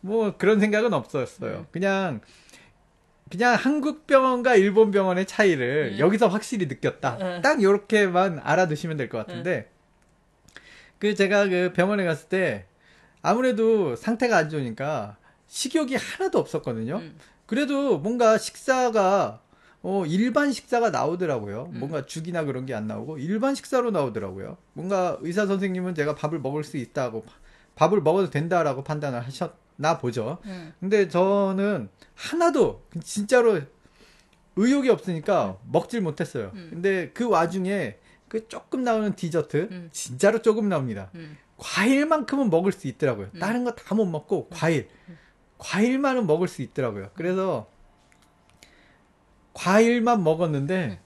[0.00, 1.58] 뭐, 그런 생각은 없었어요.
[1.58, 1.66] 음.
[1.70, 2.20] 그냥,
[3.30, 5.98] 그냥 한국 병원과 일본 병원의 차이를 음.
[5.98, 7.18] 여기서 확실히 느꼈다.
[7.20, 7.40] 음.
[7.42, 9.70] 딱 요렇게만 알아두시면 될 것 같은데,
[10.98, 12.66] 그 제가 그 병원에 갔을 때
[13.22, 16.96] 아무래도 상태가 안 좋으니까 식욕이 하나도 없었거든요.
[16.96, 17.16] 음.
[17.46, 19.40] 그래도 뭔가 식사가
[19.82, 21.70] 어, 일반 식사가 나오더라고요.
[21.72, 24.58] 뭔가 죽이나 그런 게 안 나오고 일반 식사로 나오더라고요.
[24.74, 27.24] 뭔가 의사 선생님은 제가 밥을 먹을 수 있다고
[27.76, 30.38] 밥을 먹어도 된다라고 판단을 하셨 나 보죠.
[30.44, 30.74] 음.
[30.78, 33.60] 근데 저는 하나도 진짜로
[34.56, 36.50] 의욕이 없으니까 먹질 못했어요.
[36.54, 36.68] 음.
[36.70, 37.96] 근데 그 와중에
[38.28, 39.88] 그 조금 나오는 디저트 음.
[39.90, 41.10] 진짜로 조금 나옵니다.
[41.14, 41.38] 음.
[41.56, 43.28] 과일만큼은 먹을 수 있더라고요.
[43.34, 43.40] 음.
[43.40, 44.88] 다른 거 다 못 먹고 과일.
[45.58, 47.10] 과일만은 먹을 수 있더라고요.
[47.14, 47.68] 그래서
[49.54, 51.00] 과일만 먹었는데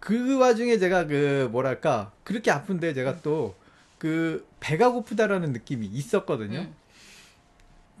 [0.00, 3.60] 그 와중에 제가 그 뭐랄까 그렇게 아픈데 제가 또
[4.02, 6.66] 그 배가 고프다라는 느낌이 있었거든요.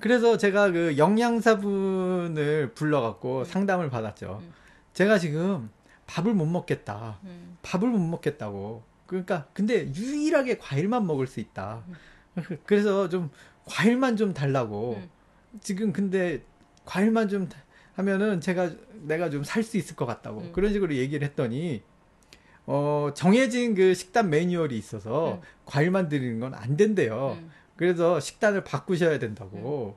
[0.02, 0.04] 음.
[0.04, 4.40] 그래서 제가 그 영양사분을 불러갖고 상담을 받았죠.
[4.42, 4.52] 음.
[4.92, 5.70] 제가 지금
[6.06, 7.18] 밥을 못 먹겠다.
[7.24, 7.56] 음.
[7.62, 8.82] 밥을 못 먹겠다고.
[9.06, 11.84] 그러니까 근데 유일하게 과일만 먹을 수 있다.
[12.66, 13.30] 그래서 좀
[13.66, 14.96] 과일만 좀 달라고.
[14.98, 15.08] 음.
[15.60, 16.42] 지금 근데
[16.84, 17.48] 과일만 좀
[17.94, 18.70] 하면은 제가
[19.02, 20.40] 내가 좀 살 수 있을 것 같다고.
[20.40, 20.52] 음.
[20.52, 21.82] 그런 식으로 얘기를 했더니
[22.66, 25.40] 어 정해진 그 식단 매뉴얼이 있어서 음.
[25.66, 27.38] 과일만 드리는 건 안 된대요.
[27.82, 27.86] 음.
[27.92, 29.96] 그래서 식단을 바꾸셔야 된다고.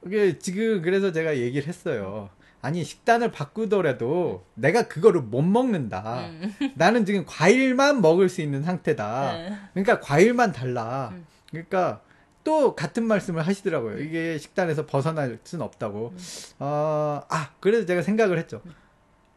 [0.00, 2.30] 그게 지금 그래서 제가 얘기를 했어요.
[2.62, 6.28] 아니 식단을 바꾸더라도 내가 그거를 못 먹는다.
[6.28, 6.54] 음.
[6.76, 9.32] 나는 지금 과일만 먹을 수 있는 상태다.
[9.32, 9.58] 네.
[9.72, 11.10] 그러니까 과일만 달라.
[11.12, 11.26] 음.
[11.50, 12.00] 그러니까
[12.44, 13.98] 또 같은 말씀을 하시더라고요.
[13.98, 16.12] 이게 식단에서 벗어날 수는 없다고.
[16.14, 16.18] 음.
[16.60, 18.62] 어, 아 그래서 제가 생각을 했죠.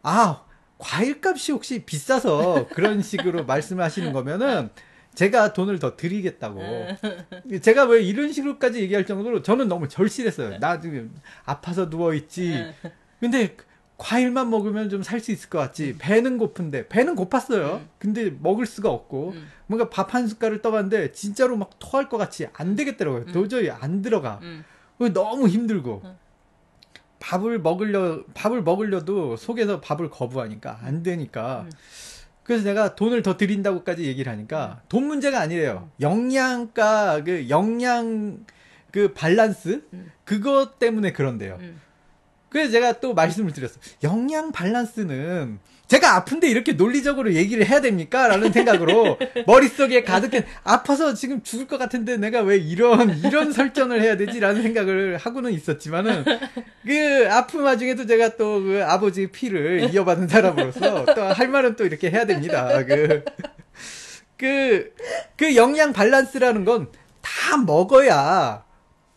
[0.03, 0.43] 아
[0.77, 4.69] 과일값이 혹시 비싸서 그런 식으로 말씀하시는 거면은
[5.17, 6.59] 제가 돈을 더 드리겠다고.
[7.45, 7.59] 네.
[7.59, 10.59] 제가 왜 이런 식으로까지 얘기할 정도로 저는 너무 절실했어요.
[10.59, 11.11] 나 지금
[11.43, 12.49] 아파서 누워 있지.
[12.51, 12.91] 네.
[13.19, 13.57] 근데
[13.97, 15.95] 과일만 먹으면 좀 살 수 있을 것 같지.
[15.97, 17.77] 배는 고픈데 배는 고팠어요.
[17.79, 17.89] 음.
[17.97, 19.47] 근데 먹을 수가 없고 음.
[19.65, 23.23] 뭔가 밥 한 숟갈을 떠봤는데 진짜로 막 토할 것 같이 안 되겠더라고요.
[23.27, 23.31] 음.
[23.33, 24.39] 도저히 안 들어가.
[24.43, 24.63] 음.
[25.13, 26.15] 너무 힘들고 음.
[27.19, 31.61] 밥을 먹으려 밥을 먹으려도 속에서 밥을 거부하니까 안 되니까.
[31.65, 31.71] 음.
[32.47, 34.85] 그래서 내가 돈을 더 드린다고까지 얘기를 하니까 음.
[34.87, 35.91] 돈 문제가 아니래요.
[35.99, 38.45] 영양가 그 영양
[38.89, 40.09] 그 밸런스 음.
[40.23, 41.57] 그것 때문에 그런데요.
[41.59, 41.81] 음.
[42.47, 43.81] 그래서 제가 또 말씀을 드렸어요.
[44.03, 48.27] 영양 밸런스는 제가 아픈데 이렇게 논리적으로 얘기를 해야 됩니까?
[48.27, 54.17] 라는 생각으로 머릿속에 가득한 아파서 지금 죽을 것 같은데 내가 왜 이런 이런 설정을 해야
[54.17, 56.25] 되지 라는 생각을 하고는 있었지만은
[56.85, 62.09] 그 아픔 와중에도 제가 또 그 아버지의 피를 이어받은 사람으로서 또 할 말은 또 이렇게
[62.09, 62.83] 해야 됩니다.
[62.85, 63.23] 그
[64.37, 64.93] 그,
[65.35, 66.87] 그 영양 밸런스라는 건
[67.47, 68.63] 다 먹어야,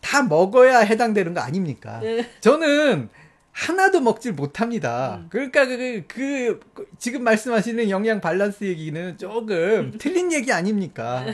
[0.01, 1.99] 다 먹어야 해당되는 거 아닙니까?
[2.01, 2.29] 네.
[2.41, 3.09] 저는
[3.51, 5.17] 하나도 먹질 못합니다.
[5.21, 5.27] 음.
[5.29, 11.25] 그러니까 그, 그, 그, 지금 말씀하시는 영양 밸런스 얘기는 조금 틀린 얘기 아닙니까?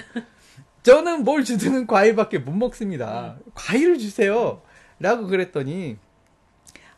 [0.84, 3.38] 저는 뭘 주든 과일밖에 못 먹습니다.
[3.53, 4.62] 과일을 주세요.
[4.99, 5.97] 라고 그랬더니,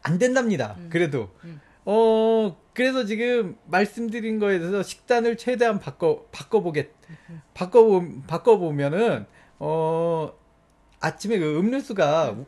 [0.01, 0.75] 안 된답니다.
[0.77, 0.89] 음.
[0.89, 1.29] 그래도.
[1.43, 1.59] 음.
[1.85, 6.91] 어, 그래서 지금 말씀드린 거에 대해서 식단을 최대한 바꿔, 바꿔보겠,
[7.53, 9.25] 바꿔보, 바꿔보면은,
[9.57, 10.31] 어,
[11.01, 12.45] 아침에 그 음료수가 우-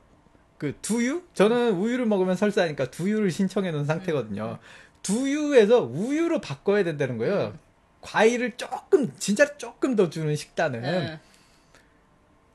[0.62, 1.24] 그 두유?
[1.34, 4.60] 저는 우유를 먹으면 설사니까 두유를 신청해 놓은 상태거든요.
[5.02, 7.56] 두유에서 우유로 바꿔야 된다는 거예요.
[8.02, 10.82] 과일을 조금, 진짜 조금 더 주는 식단은.
[10.84, 11.20] 네.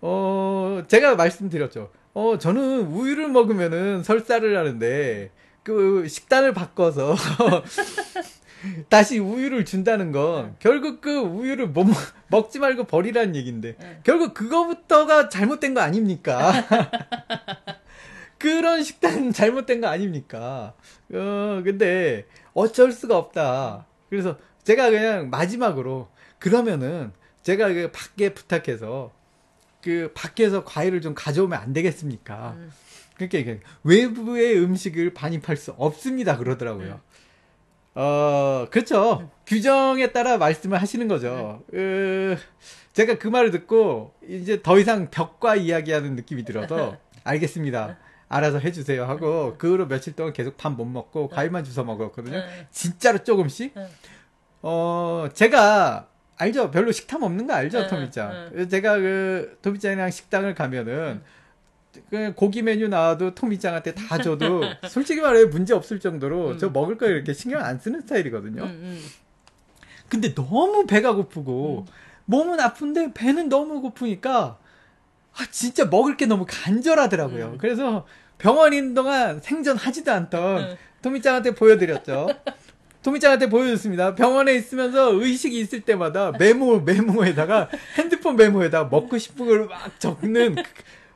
[0.03, 1.90] 어, 제가 말씀드렸죠.
[2.14, 5.33] 어, 저는 우유를 먹으면은 설사를 하는데,
[5.64, 7.16] 그 식단을 바꿔서
[8.88, 11.97] 다시 우유를 준다는 건 결국 그 우유를 못 먹,
[12.29, 14.01] 먹지 말고 버리라는 얘기인데 네.
[14.05, 16.53] 결국 그거부터가 잘못된 거 아닙니까?
[18.47, 20.75] 그런 식단 잘못된 거 아닙니까?
[21.13, 23.87] 어, 근데 어쩔 수가 없다.
[24.09, 29.13] 그래서 제가 그냥 마지막으로 그러면은 제가 그 밖에 부탁해서
[29.83, 32.55] 그 밖에서 과일을 좀 가져오면 안 되겠습니까?
[32.57, 32.71] 음.
[33.17, 37.01] 그러니까 이게 외부의 음식을 반입할 수 없습니다 그러더라고요.
[37.95, 39.31] 어 그렇죠.
[39.47, 41.65] 규정에 따라 말씀을 하시는 거죠.
[41.75, 42.37] 으,
[42.93, 47.99] 제가 그 말을 듣고 이제 더 이상 벽과 이야기하는 느낌이 들어서 알겠습니다.
[48.29, 52.39] 알아서 해주세요 하고 그 후로 며칠 동안 계속 밥 못 먹고 과일만 주워 먹었거든요.
[52.39, 52.67] 네.
[52.71, 53.73] 진짜로 조금씩.
[53.75, 53.89] 네.
[54.62, 56.71] 어 제가 알죠.
[56.71, 58.69] 별로 식탐 없는 거 알죠, 네, 토미짱.
[58.69, 61.23] 제가 그 토미짱이랑 식당을 가면은
[62.11, 64.61] 그 고기 메뉴 나와도 토미짱한테 다 줘도
[64.91, 66.59] 솔직히 말해 문제 없을 정도로 음.
[66.59, 68.65] 저 먹을 거 이렇게 신경 안 쓰는 스타일이거든요.
[68.65, 69.03] 음, 음.
[70.09, 71.92] 근데 너무 배가 고프고 음.
[72.27, 74.59] 몸은 아픈데 배는 너무 고프니까
[75.38, 77.46] 아 진짜 먹을 게 너무 간절하더라고요.
[77.53, 77.59] 음.
[77.59, 78.07] 그래서
[78.39, 80.77] 병원인 동안 생존하지도 않던 응.
[81.03, 82.29] 토미짱한테 보여드렸죠.
[83.03, 84.15] 토미짱한테 보여줬습니다.
[84.17, 90.63] 병원에 있으면서 의식이 있을 때마다 메모, 메모에다가 핸드폰 메모에다 먹고 싶은 걸 막 적는 그,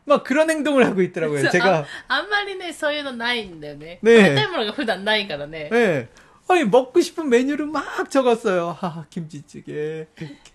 [0.04, 1.50] 막 그런 행동을 하고 있더라고요.
[1.50, 3.98] 제가 안말리네 서유는 나인데, 네.
[4.02, 4.34] 네.
[4.36, 5.68] 때문에 후단 나이가네.
[5.70, 6.08] 네.
[6.48, 8.76] 아니 먹고 싶은 메뉴를 막 적었어요.
[8.80, 10.06] 아, 김치찌개,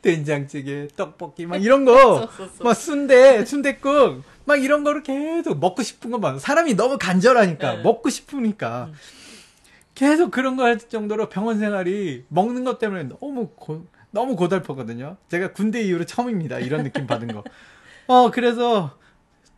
[0.02, 2.30] 된장찌개, 떡볶이 막 이런 거,
[2.64, 4.24] 막 순대, 순대국.
[4.45, 7.83] 막 이런 거를 계속 먹고 싶은 것만 사람이 너무 간절하니까 네.
[7.83, 8.91] 먹고 싶으니까
[9.95, 15.17] 계속 그런 거 할 정도로 병원 생활이 먹는 것 때문에 너무 고, 너무 고달프거든요.
[15.29, 16.59] 제가 군대 이후로 처음입니다.
[16.59, 17.45] 이런 느낌 받은 거.
[18.07, 18.97] 어 그래서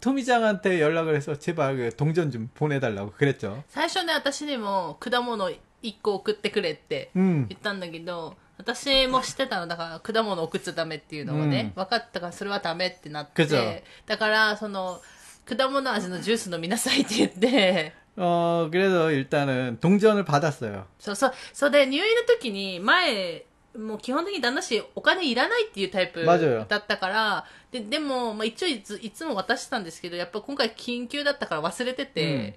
[0.00, 3.62] 토미장한테 연락을 해서 제발 그 동전 좀 보내달라고 그랬죠.
[3.68, 5.48] 最初ね、私にも果物
[5.82, 7.46] 1個送ってくれって음.
[7.48, 15.00] 言ったんだけど、 私も知ってたの、だから果物送っちゃダメっていうのをね、分かったからそれはダメってなっくぞて、だから、その、
[15.44, 20.84] 果物味のジュース飲みなさいって言って、 어, 그래서 일단은 동전을 받았어요.
[20.98, 23.44] そうそう、そうで、入院の時に、前、
[23.76, 32.55] もう基本的に旦那氏お金いらないっていうタイプ맞아요 だったから、で、でも、まあ、一応いついつも渡してたんですけど、やっぱ今回緊急だったから忘れてて、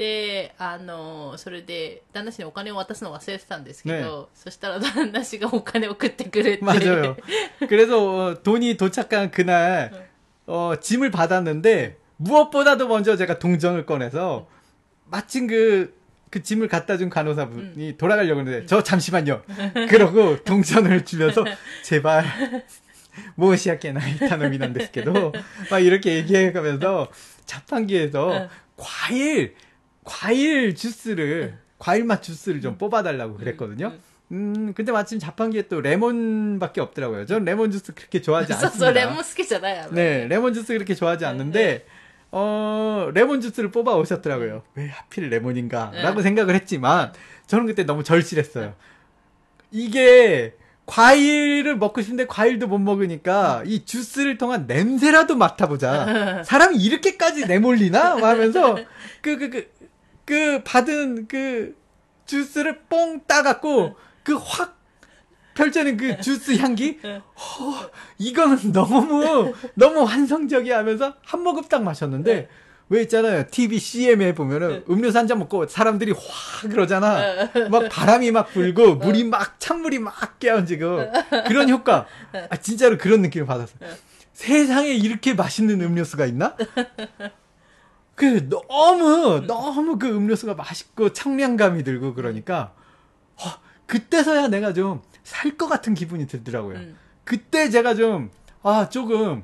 [0.00, 6.64] で、あの、それで、旦那氏にお金を渡すの忘れてたんですけど、そしたら旦那氏がお金を送ってくれて。
[6.64, 7.16] 맞아요.
[7.68, 10.08] 그래서 어, 돈이 도착한 그날
[10.46, 14.48] 어, 짐을 받았는데 무엇보다도 먼저 제가 동전을 꺼내서
[15.06, 15.94] 마침 그,
[16.30, 19.42] 그 짐을 갖다 준 간호사분이 돌아가려고 했는데 저 잠시만요.
[19.88, 21.44] 그러고 동전을 주면서
[21.82, 22.24] 제발
[23.36, 25.32] 무엇이야케나 이타노미 난ですけど
[25.70, 27.08] 막 이렇게 얘기해가면서
[27.46, 29.54] 자판기에서 과일
[30.03, 33.87] 과일 주스를 과일 맛 주스를 좀 뽑아달라고 그랬거든요.
[33.87, 34.11] 음, 음.
[34.31, 37.25] 음, 근데 마침 자판기에 또 레몬밖에 없더라고요.
[37.25, 38.91] 전 레몬 주스 그렇게 좋아하지 않습니다.
[38.91, 39.89] 레몬 스키잖아요.
[39.91, 41.85] 네, 레몬 주스 그렇게 좋아하지 않는데 네, 네.
[42.31, 44.63] 어, 레몬 주스를 뽑아 오셨더라고요.
[44.75, 46.23] 왜 하필 레몬인가라고 네.
[46.23, 47.11] 생각을 했지만
[47.47, 48.73] 저는 그때 너무 절실했어요.
[49.71, 56.43] 이게 과일을 먹고 싶은데 과일도 못 먹으니까 이 주스를 통한 냄새라도 맡아보자.
[56.45, 58.17] 사람이 이렇게까지 내몰리나?
[58.17, 58.75] 하면서
[59.21, 59.81] 그 그 그
[60.25, 61.75] 그 받은 그
[62.25, 64.79] 주스를 뽕 따갖고 그확
[65.53, 66.99] 펼쳐낸 그 주스 향기?
[67.03, 72.47] 허, 이거는 너무, 너무 환상적이야 하면서 한 모금 딱 마셨는데,
[72.89, 73.45] 왜 있잖아요.
[73.49, 77.45] TV CM에 보면은 음료수 한 잔 먹고 사람들이 확 그러잖아.
[77.69, 81.11] 막 바람이 막 불고 물이 막 찬물이 막 깨어지고
[81.47, 82.05] 그런 효과.
[82.49, 83.73] 아 진짜로 그런 느낌을 받았어.
[83.83, 83.89] 요
[84.33, 86.55] 세상에 이렇게 맛있는 음료수가 있나?
[88.15, 92.73] 그 너무 너무 그 음료수가 맛있고 청량감이 들고 그러니까
[93.37, 93.45] 어,
[93.87, 96.77] 그때서야 내가 좀 살 것 같은 기분이 들더라고요.
[96.77, 96.97] 음.
[97.23, 98.29] 그때 제가 좀
[98.63, 99.43] 아 조금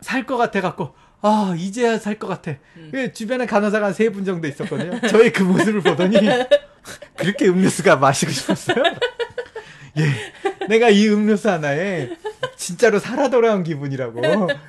[0.00, 2.56] 살 것 같아 갖고 아 이제야 살 것 같아.
[2.90, 5.00] 그 주변에 간호사가 한 세 분 정도 있었거든요.
[5.08, 6.16] 저의 그 모습을 보더니
[7.16, 8.82] 그렇게 음료수가 마시고 싶었어요.
[9.98, 10.04] 예,
[10.70, 12.10] 내가 이 음료수 하나에
[12.56, 14.20] 진짜로 살아 돌아온 기분이라고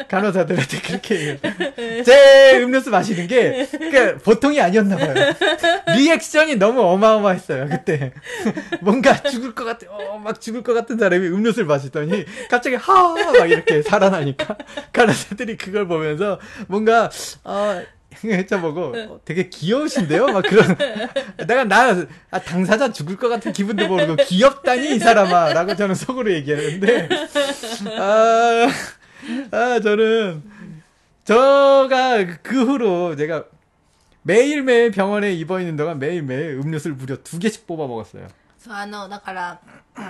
[0.09, 1.39] 간호사들한테 그렇게.
[2.03, 5.13] 제 음료수 마시는 게 그러니까 보통이 아니었나 봐요.
[5.95, 8.13] 리액션이 너무 어마어마했어요 그때.
[8.81, 13.49] 뭔가 죽을 것 같아, 어, 막 죽을 것 같은 사람이 음료수를 마시더니 갑자기 하 막
[13.49, 14.57] 이렇게 살아나니까
[14.93, 17.09] 간호사들이 그걸 보면서 뭔가
[17.43, 17.81] 어,
[18.24, 20.26] 해쳐보고 어, 되게 귀여우신데요?
[20.26, 20.76] 막 그런
[21.46, 26.32] 내가 나 아, 당사자 죽을 것 같은 기분도 모르고 귀엽다니 이 사람아 라고 저는 속으로
[26.32, 27.08] 얘기하는데
[27.98, 28.68] 아,
[29.50, 30.42] 아 저는
[31.24, 33.44] 저가 그 후로 제가
[34.22, 38.28] 매일매일 병원에 입원 있는 동안 매일매일 음료수를 무려 두 개씩 뽑아 먹었어요.
[38.66, 39.60] そう、あの、だから、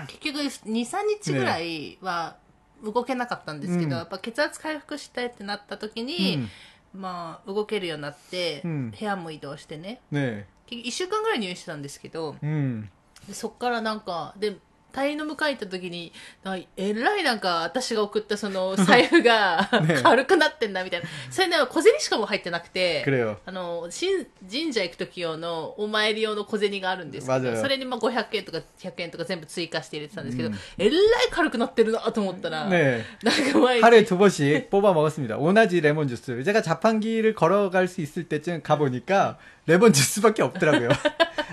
[0.07, 2.37] 結局2、3日ぐらいは
[2.83, 6.49] 動けなかったんですけど、うんやっぱ血圧回復したいってなった時に、 음,
[6.94, 10.02] まあ、動けるようになって、うん部屋も移動してね。
[10.12, 10.46] 네.
[10.68, 12.90] 結局1週間ぐらい入院してたんですけど、 음.
[13.28, 14.58] でそっからなんか、で、
[14.93, 16.11] 退院の迎え行った時に、
[16.43, 21.07] なんかえらいなんか私が送ったその財布が ね軽くなってんだみたいな。
[21.31, 23.37] それね、小銭しかも入ってなくて、 그래요.
[23.45, 31.01] あの、神神社行く時用のお参り用の小銭があるんですけど、맞아요 それにまあ500円とか100円とか全部追加して入れてたんですけど、うんえらい
[31.31, 33.03] 軽くなってるなと思ったら、 네.
[33.23, 35.37] なんか毎日 하루에 두 번씩 뽑아 먹었습니다.
[35.37, 36.43] 오나지 레몬 주스.
[36.43, 39.37] 제가 자판기를 걸어갈 수 있을 때쯤 가보니까
[39.72, 40.90] 레몬 주스밖에 없더라고요.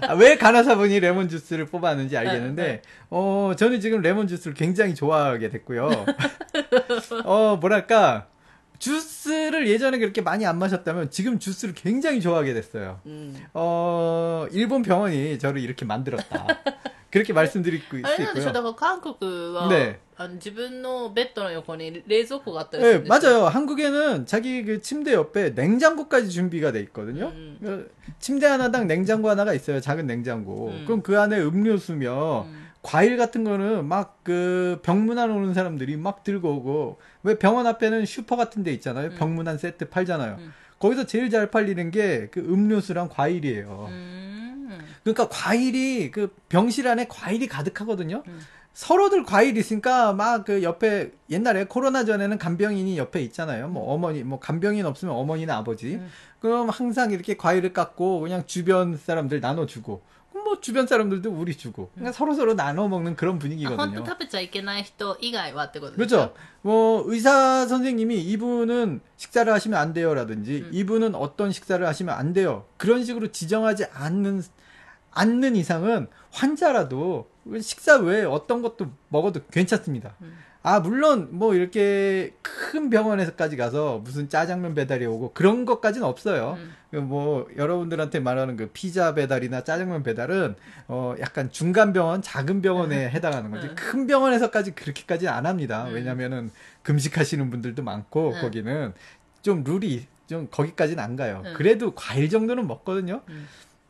[0.02, 2.82] 아, 왜 간호사분이 레몬 주스를 뽑았는지 알겠는데, 네, 네.
[3.10, 5.88] 어, 저는 지금 레몬 주스를 굉장히 좋아하게 됐고요.
[7.24, 8.26] 어, 뭐랄까,
[8.80, 13.00] 주스를 예전에 그렇게 많이 안 마셨다면 지금 주스를 굉장히 좋아하게 됐어요.
[13.06, 13.36] 음.
[13.54, 16.46] 어, 일본 병원이 저를 이렇게 만들었다.
[17.10, 18.06] 그렇게 말씀드릴 수 있고요.
[18.06, 19.98] 아니, 저도 그 한국 그, 어, 네.
[20.17, 23.47] あの自分のベッドの横に冷蔵庫があったりする 네, んですよ 맞아요.
[23.47, 27.27] 한국에는 자기 그 침대 옆에 냉장고까지 준비가 돼 있거든요.
[27.27, 27.57] 음.
[27.61, 29.79] 그 침대 하나당 냉장고 하나가 있어요.
[29.81, 30.69] 작은 냉장고.
[30.69, 30.83] 음.
[30.85, 32.63] 그럼 그 안에 음료수며 음.
[32.81, 38.35] 과일 같은 거는 막 그 병문안 오는 사람들이 막 들고 오고 왜 병원 앞에는 슈퍼
[38.37, 39.09] 같은 데 있잖아요.
[39.11, 40.37] 병문안 세트 팔잖아요.
[40.39, 40.53] 음.
[40.79, 43.87] 거기서 제일 잘 팔리는 게 그 음료수랑 과일이에요.
[43.89, 44.79] 음.
[45.03, 48.23] 그러니까 과일이 그 병실 안에 과일이 가득하거든요.
[48.78, 53.66] 서로들 과일 있으니까 막 그 옆에 옛날에 코로나 전에는 간병인이 옆에 있잖아요.
[53.66, 55.96] 뭐 어머니 뭐 간병인 없으면 어머니나 아버지.
[55.96, 56.08] 음.
[56.38, 60.00] 그럼 항상 이렇게 과일을 깎고 그냥 주변 사람들 나눠주고.
[60.32, 63.76] 뭐 주변 사람들도 우리 주고 그냥 서로 서로 나눠 먹는 그런 분위기거든요.
[65.96, 66.32] 그렇죠.
[66.62, 70.70] 뭐 의사 선생님이 이분은 식사를 하시면 안 돼요라든지 음.
[70.72, 72.64] 이분은 어떤 식사를 하시면 안 돼요.
[72.76, 74.40] 그런 식으로 지정하지 않는
[75.12, 77.28] 않는 이상은 환자라도
[77.60, 80.14] 식사 외에 어떤 것도 먹어도 괜찮습니다.
[80.20, 80.36] 음.
[80.62, 86.58] 아 물론 뭐 이렇게 큰 병원에서까지 가서 무슨 짜장면 배달이 오고 그런 것까지는 없어요.
[86.58, 86.74] 음.
[86.90, 90.56] 그뭐 여러분들한테 말하는 그 피자 배달이나 짜장면 배달은
[90.88, 93.68] 어 약간 중간 병원, 작은 병원에 해당하는 거지.
[93.68, 93.74] 음.
[93.76, 95.86] 큰 병원에서까지 그렇게까지는 안 합니다.
[95.88, 95.94] 음.
[95.94, 96.50] 왜냐면은
[96.82, 98.40] 금식하시는 분들도 많고 음.
[98.40, 98.92] 거기는
[99.42, 101.42] 좀 룰이 좀 거기까지는 안 가요.
[101.46, 101.54] 음.
[101.56, 103.22] 그래도 과일 정도는 먹거든요.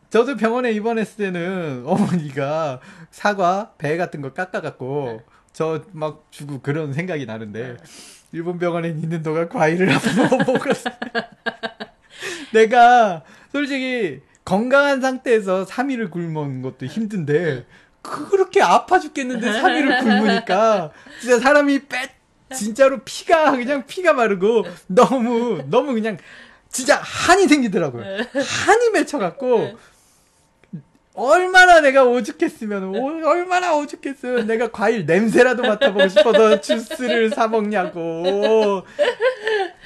[0.08, 0.10] 음.
[0.10, 2.80] 저도 병원에 입원했을 때는 어머니가
[3.10, 7.78] 사과, 배 같은 거 깎아갖고 저 막 주고 그런 생각이 나는데 음.
[8.32, 10.94] 일본 병원에 있는 동안 과일을 한번 먹었어요.
[12.52, 17.66] 내가 솔직히 건강한 상태에서 3일을 굶은 것도 힘든데
[18.02, 20.90] 그렇게 아파 죽겠는데 3일을 굶으니까
[21.20, 22.14] 진짜 사람이 빼
[22.54, 26.16] 진짜로 피가 그냥 피가 마르고 너무 너무 그냥
[26.70, 28.04] 진짜 한이 생기더라고요.
[28.04, 29.76] 한이 맺혀갖고
[31.18, 38.82] 얼마나 내가 오죽했으면 오- 얼마나 오죽했으면 내가 과일 냄새라도 맡아보고 싶어서 주스를 사 먹냐고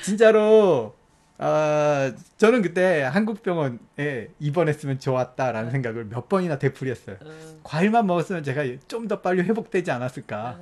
[0.03, 0.95] 진짜로
[1.39, 7.17] 아 저는 그때 한국병원에 입원했으면 좋았다라는 생각을 몇 번이나 되풀이했어요.
[7.23, 7.61] 음.
[7.65, 10.59] 과일만 먹었으면 제가 좀 더 빨리 회복되지 않았을까.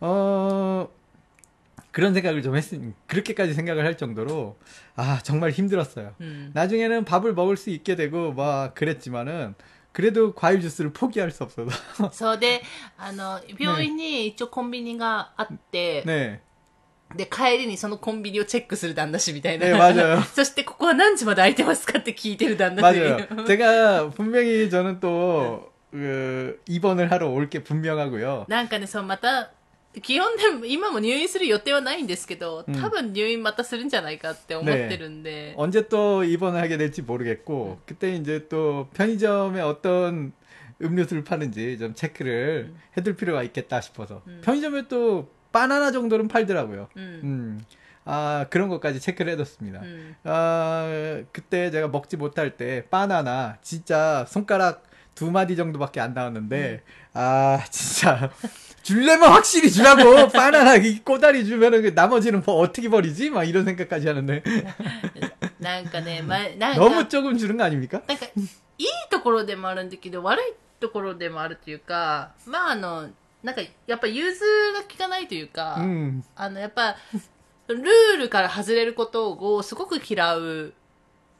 [0.00, 0.88] 어,
[1.90, 4.56] 그런 생각을 좀 했으니, 그렇게까지 생각을 할 정도로,
[4.94, 6.12] 아, 정말 힘들었어요.
[6.20, 6.50] うん。
[6.52, 9.54] 나중에는 밥을 먹을 수 있게 되고, 막, 그랬지만은,
[9.97, 11.69] 그래도 과일 주스를 포기할 수 없어서.
[12.11, 12.63] そうで、
[12.97, 16.39] あの、病院に一応コンビニがあって、 네.
[17.15, 19.67] で、帰りにそのコンビニをチェックする旦那氏みたいな。
[19.67, 20.19] 네, 맞아요.
[20.33, 22.99] そして、ここは何時まで空いてますかって聞いてる旦那氏。
[22.99, 23.45] 맞아요.
[23.45, 28.45] 제가 분명히 저는 또, 그, 입원을 하러 올 게 분명하고요.
[28.49, 29.51] なんかね、そう、また、
[30.01, 40.33] 基本でも、今も入院する予定はないんですけど、うん多分入院またするんじゃないかって思ってるんで、 언제 또 입원을 하게 될지 모르겠고 그때 이제 또 편의점에 어떤
[40.81, 44.41] 음료수를 파는지 좀 체크를 해둘 필요가 있겠다 싶어서 음.
[44.43, 46.89] 편의점에 또 바나나 정도는 팔더라고요.
[46.95, 47.03] うん。
[47.23, 47.61] 음.
[48.05, 49.79] 아 그런 것까지 체크를 해뒀습니다.
[49.81, 50.15] うん。
[50.23, 56.81] 아 그때 제가 먹지 못할 때 바나나 진짜 손가락 두 마디 정도밖에 안 나왔는데
[57.13, 58.31] 아 진짜
[58.87, 63.29] 줄래면 확실히 주라고 바나나 이 꼬다리 주면은 그 나머지는 뭐 어떻게 버리지?
[63.29, 64.43] 막 이런 생각까지 하는데
[65.59, 68.01] なんかね、ま、なんか、 너무 조금 주는 거 아닙니까?
[68.07, 68.25] なんか、
[68.77, 73.07] いいところでもあるんだけど、悪いところでもあるというか、まああの、
[73.41, 74.41] なんか、やっぱ融通
[74.73, 76.97] が効かないというか、 음, あの、やっぱ、
[77.69, 80.73] ルールから外れることをすごく嫌う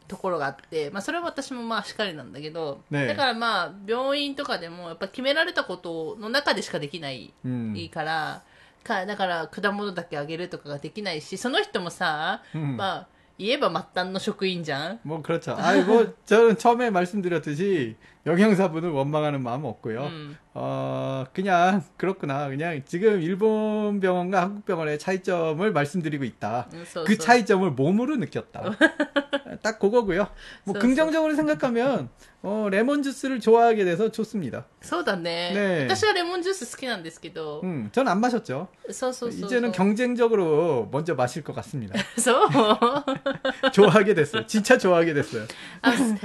[0.08, 8.44] ところがあって、まあそれは私もまあしっかりなんだけど、ねえだからまあ病院とかでもやっぱ決められたことの中でしかできない、 음, いいから、
[8.84, 12.76] か、だから果物だけあげるとかができないし、その人もさ、 음.
[12.76, 13.08] まあ
[13.40, 15.56] 言えば末端の職員じゃん 뭐 그렇죠.
[15.58, 17.96] 아이 뭐 저는 처음에 말씀드렸듯이
[18.28, 20.04] 영양사분을 원망하는 마음은 없고요.
[20.04, 20.38] うん。
[20.58, 22.48] 어 그냥 그렇구나.
[22.50, 26.68] 그냥 지금 일본 병원과 한국 병원의 차이점을 말씀드리고 있다.
[26.72, 28.64] うんそうそう 그 차이점을 몸으로 느꼈다.
[29.62, 30.28] 딱 그거고요.
[30.66, 32.10] 뭐 써, 긍정적으로 생각하면
[32.44, 34.66] 어, 레몬 주스를 좋아하게 돼서 좋습니다.
[34.82, 38.68] そうだねねえ私はレモンジュース好きなんですけど、 음, 전 안 마셨죠.
[38.92, 41.98] そうそうそうそう 이제는 경쟁적으로 먼저 마실 것 같습니다.
[42.20, 43.06] そう あ
[43.72, 44.46] 좋아하게 됐어요.
[44.46, 45.46] 진짜 좋아하게 됐어요.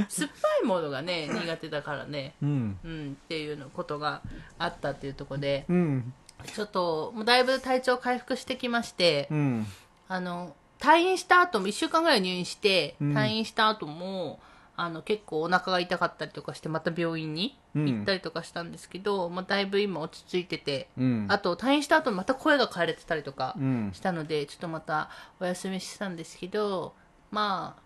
[0.09, 4.22] す酸っぱいものがね苦手だからね 음, うんっていうのことが
[4.58, 6.14] あったっていうところで、うん、
[6.54, 9.68] ちょっともうだいぶ体調回復してきまして、うん、
[10.08, 14.40] あの退院した後も1週間ぐらい入院して、うん、退院した後も
[14.76, 23.56] あの結構お腹が痛かったりとかしてまた病院に行ったりとかしたんですけど、うん、まあ、だいぶ今落ち着いてて、うん、あと退院した後また声が枯れてたりとか
[23.92, 25.10] したので、ちょっとまた
[25.40, 26.96] お休みしてたんですけど
[27.30, 27.82] まあ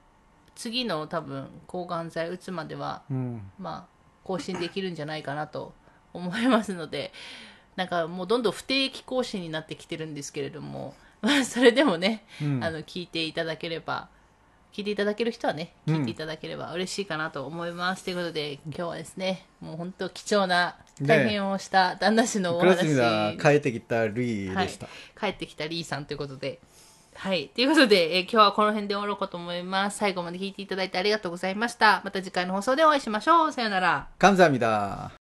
[0.55, 3.03] 次の多分抗がん剤打つまでは、
[3.59, 5.73] まあ更新できるんじゃないかなと。
[6.16, 7.12] 思いますので
[7.76, 12.62] なんかもうどんどん不定期更新になってきてるんですけれどもまあそれでもね 음.
[12.64, 14.08] あの聞いていただければ
[14.72, 18.04] 聞いていただける人はね、うん聞いていただければ嬉しいかなと思います。
[18.04, 23.36] ということで、今日はですね、もう本当貴重なね大変をした旦那氏のお話、 그렇습니다.
[23.36, 24.86] 가에테기타 루이 はい 데시타.
[25.20, 26.58] 帰ってきたリーさんということで。
[27.14, 27.50] はい。
[27.54, 29.98] ということで、えー今日はこの辺で終わろうかと思います。
[29.98, 32.00] 最後まで聞いていただいてありがとうございました。
[32.02, 33.52] また次回の放送でお会いしましょう。
[33.52, 34.08] さよなら。
[34.18, 35.15] 감사합니다.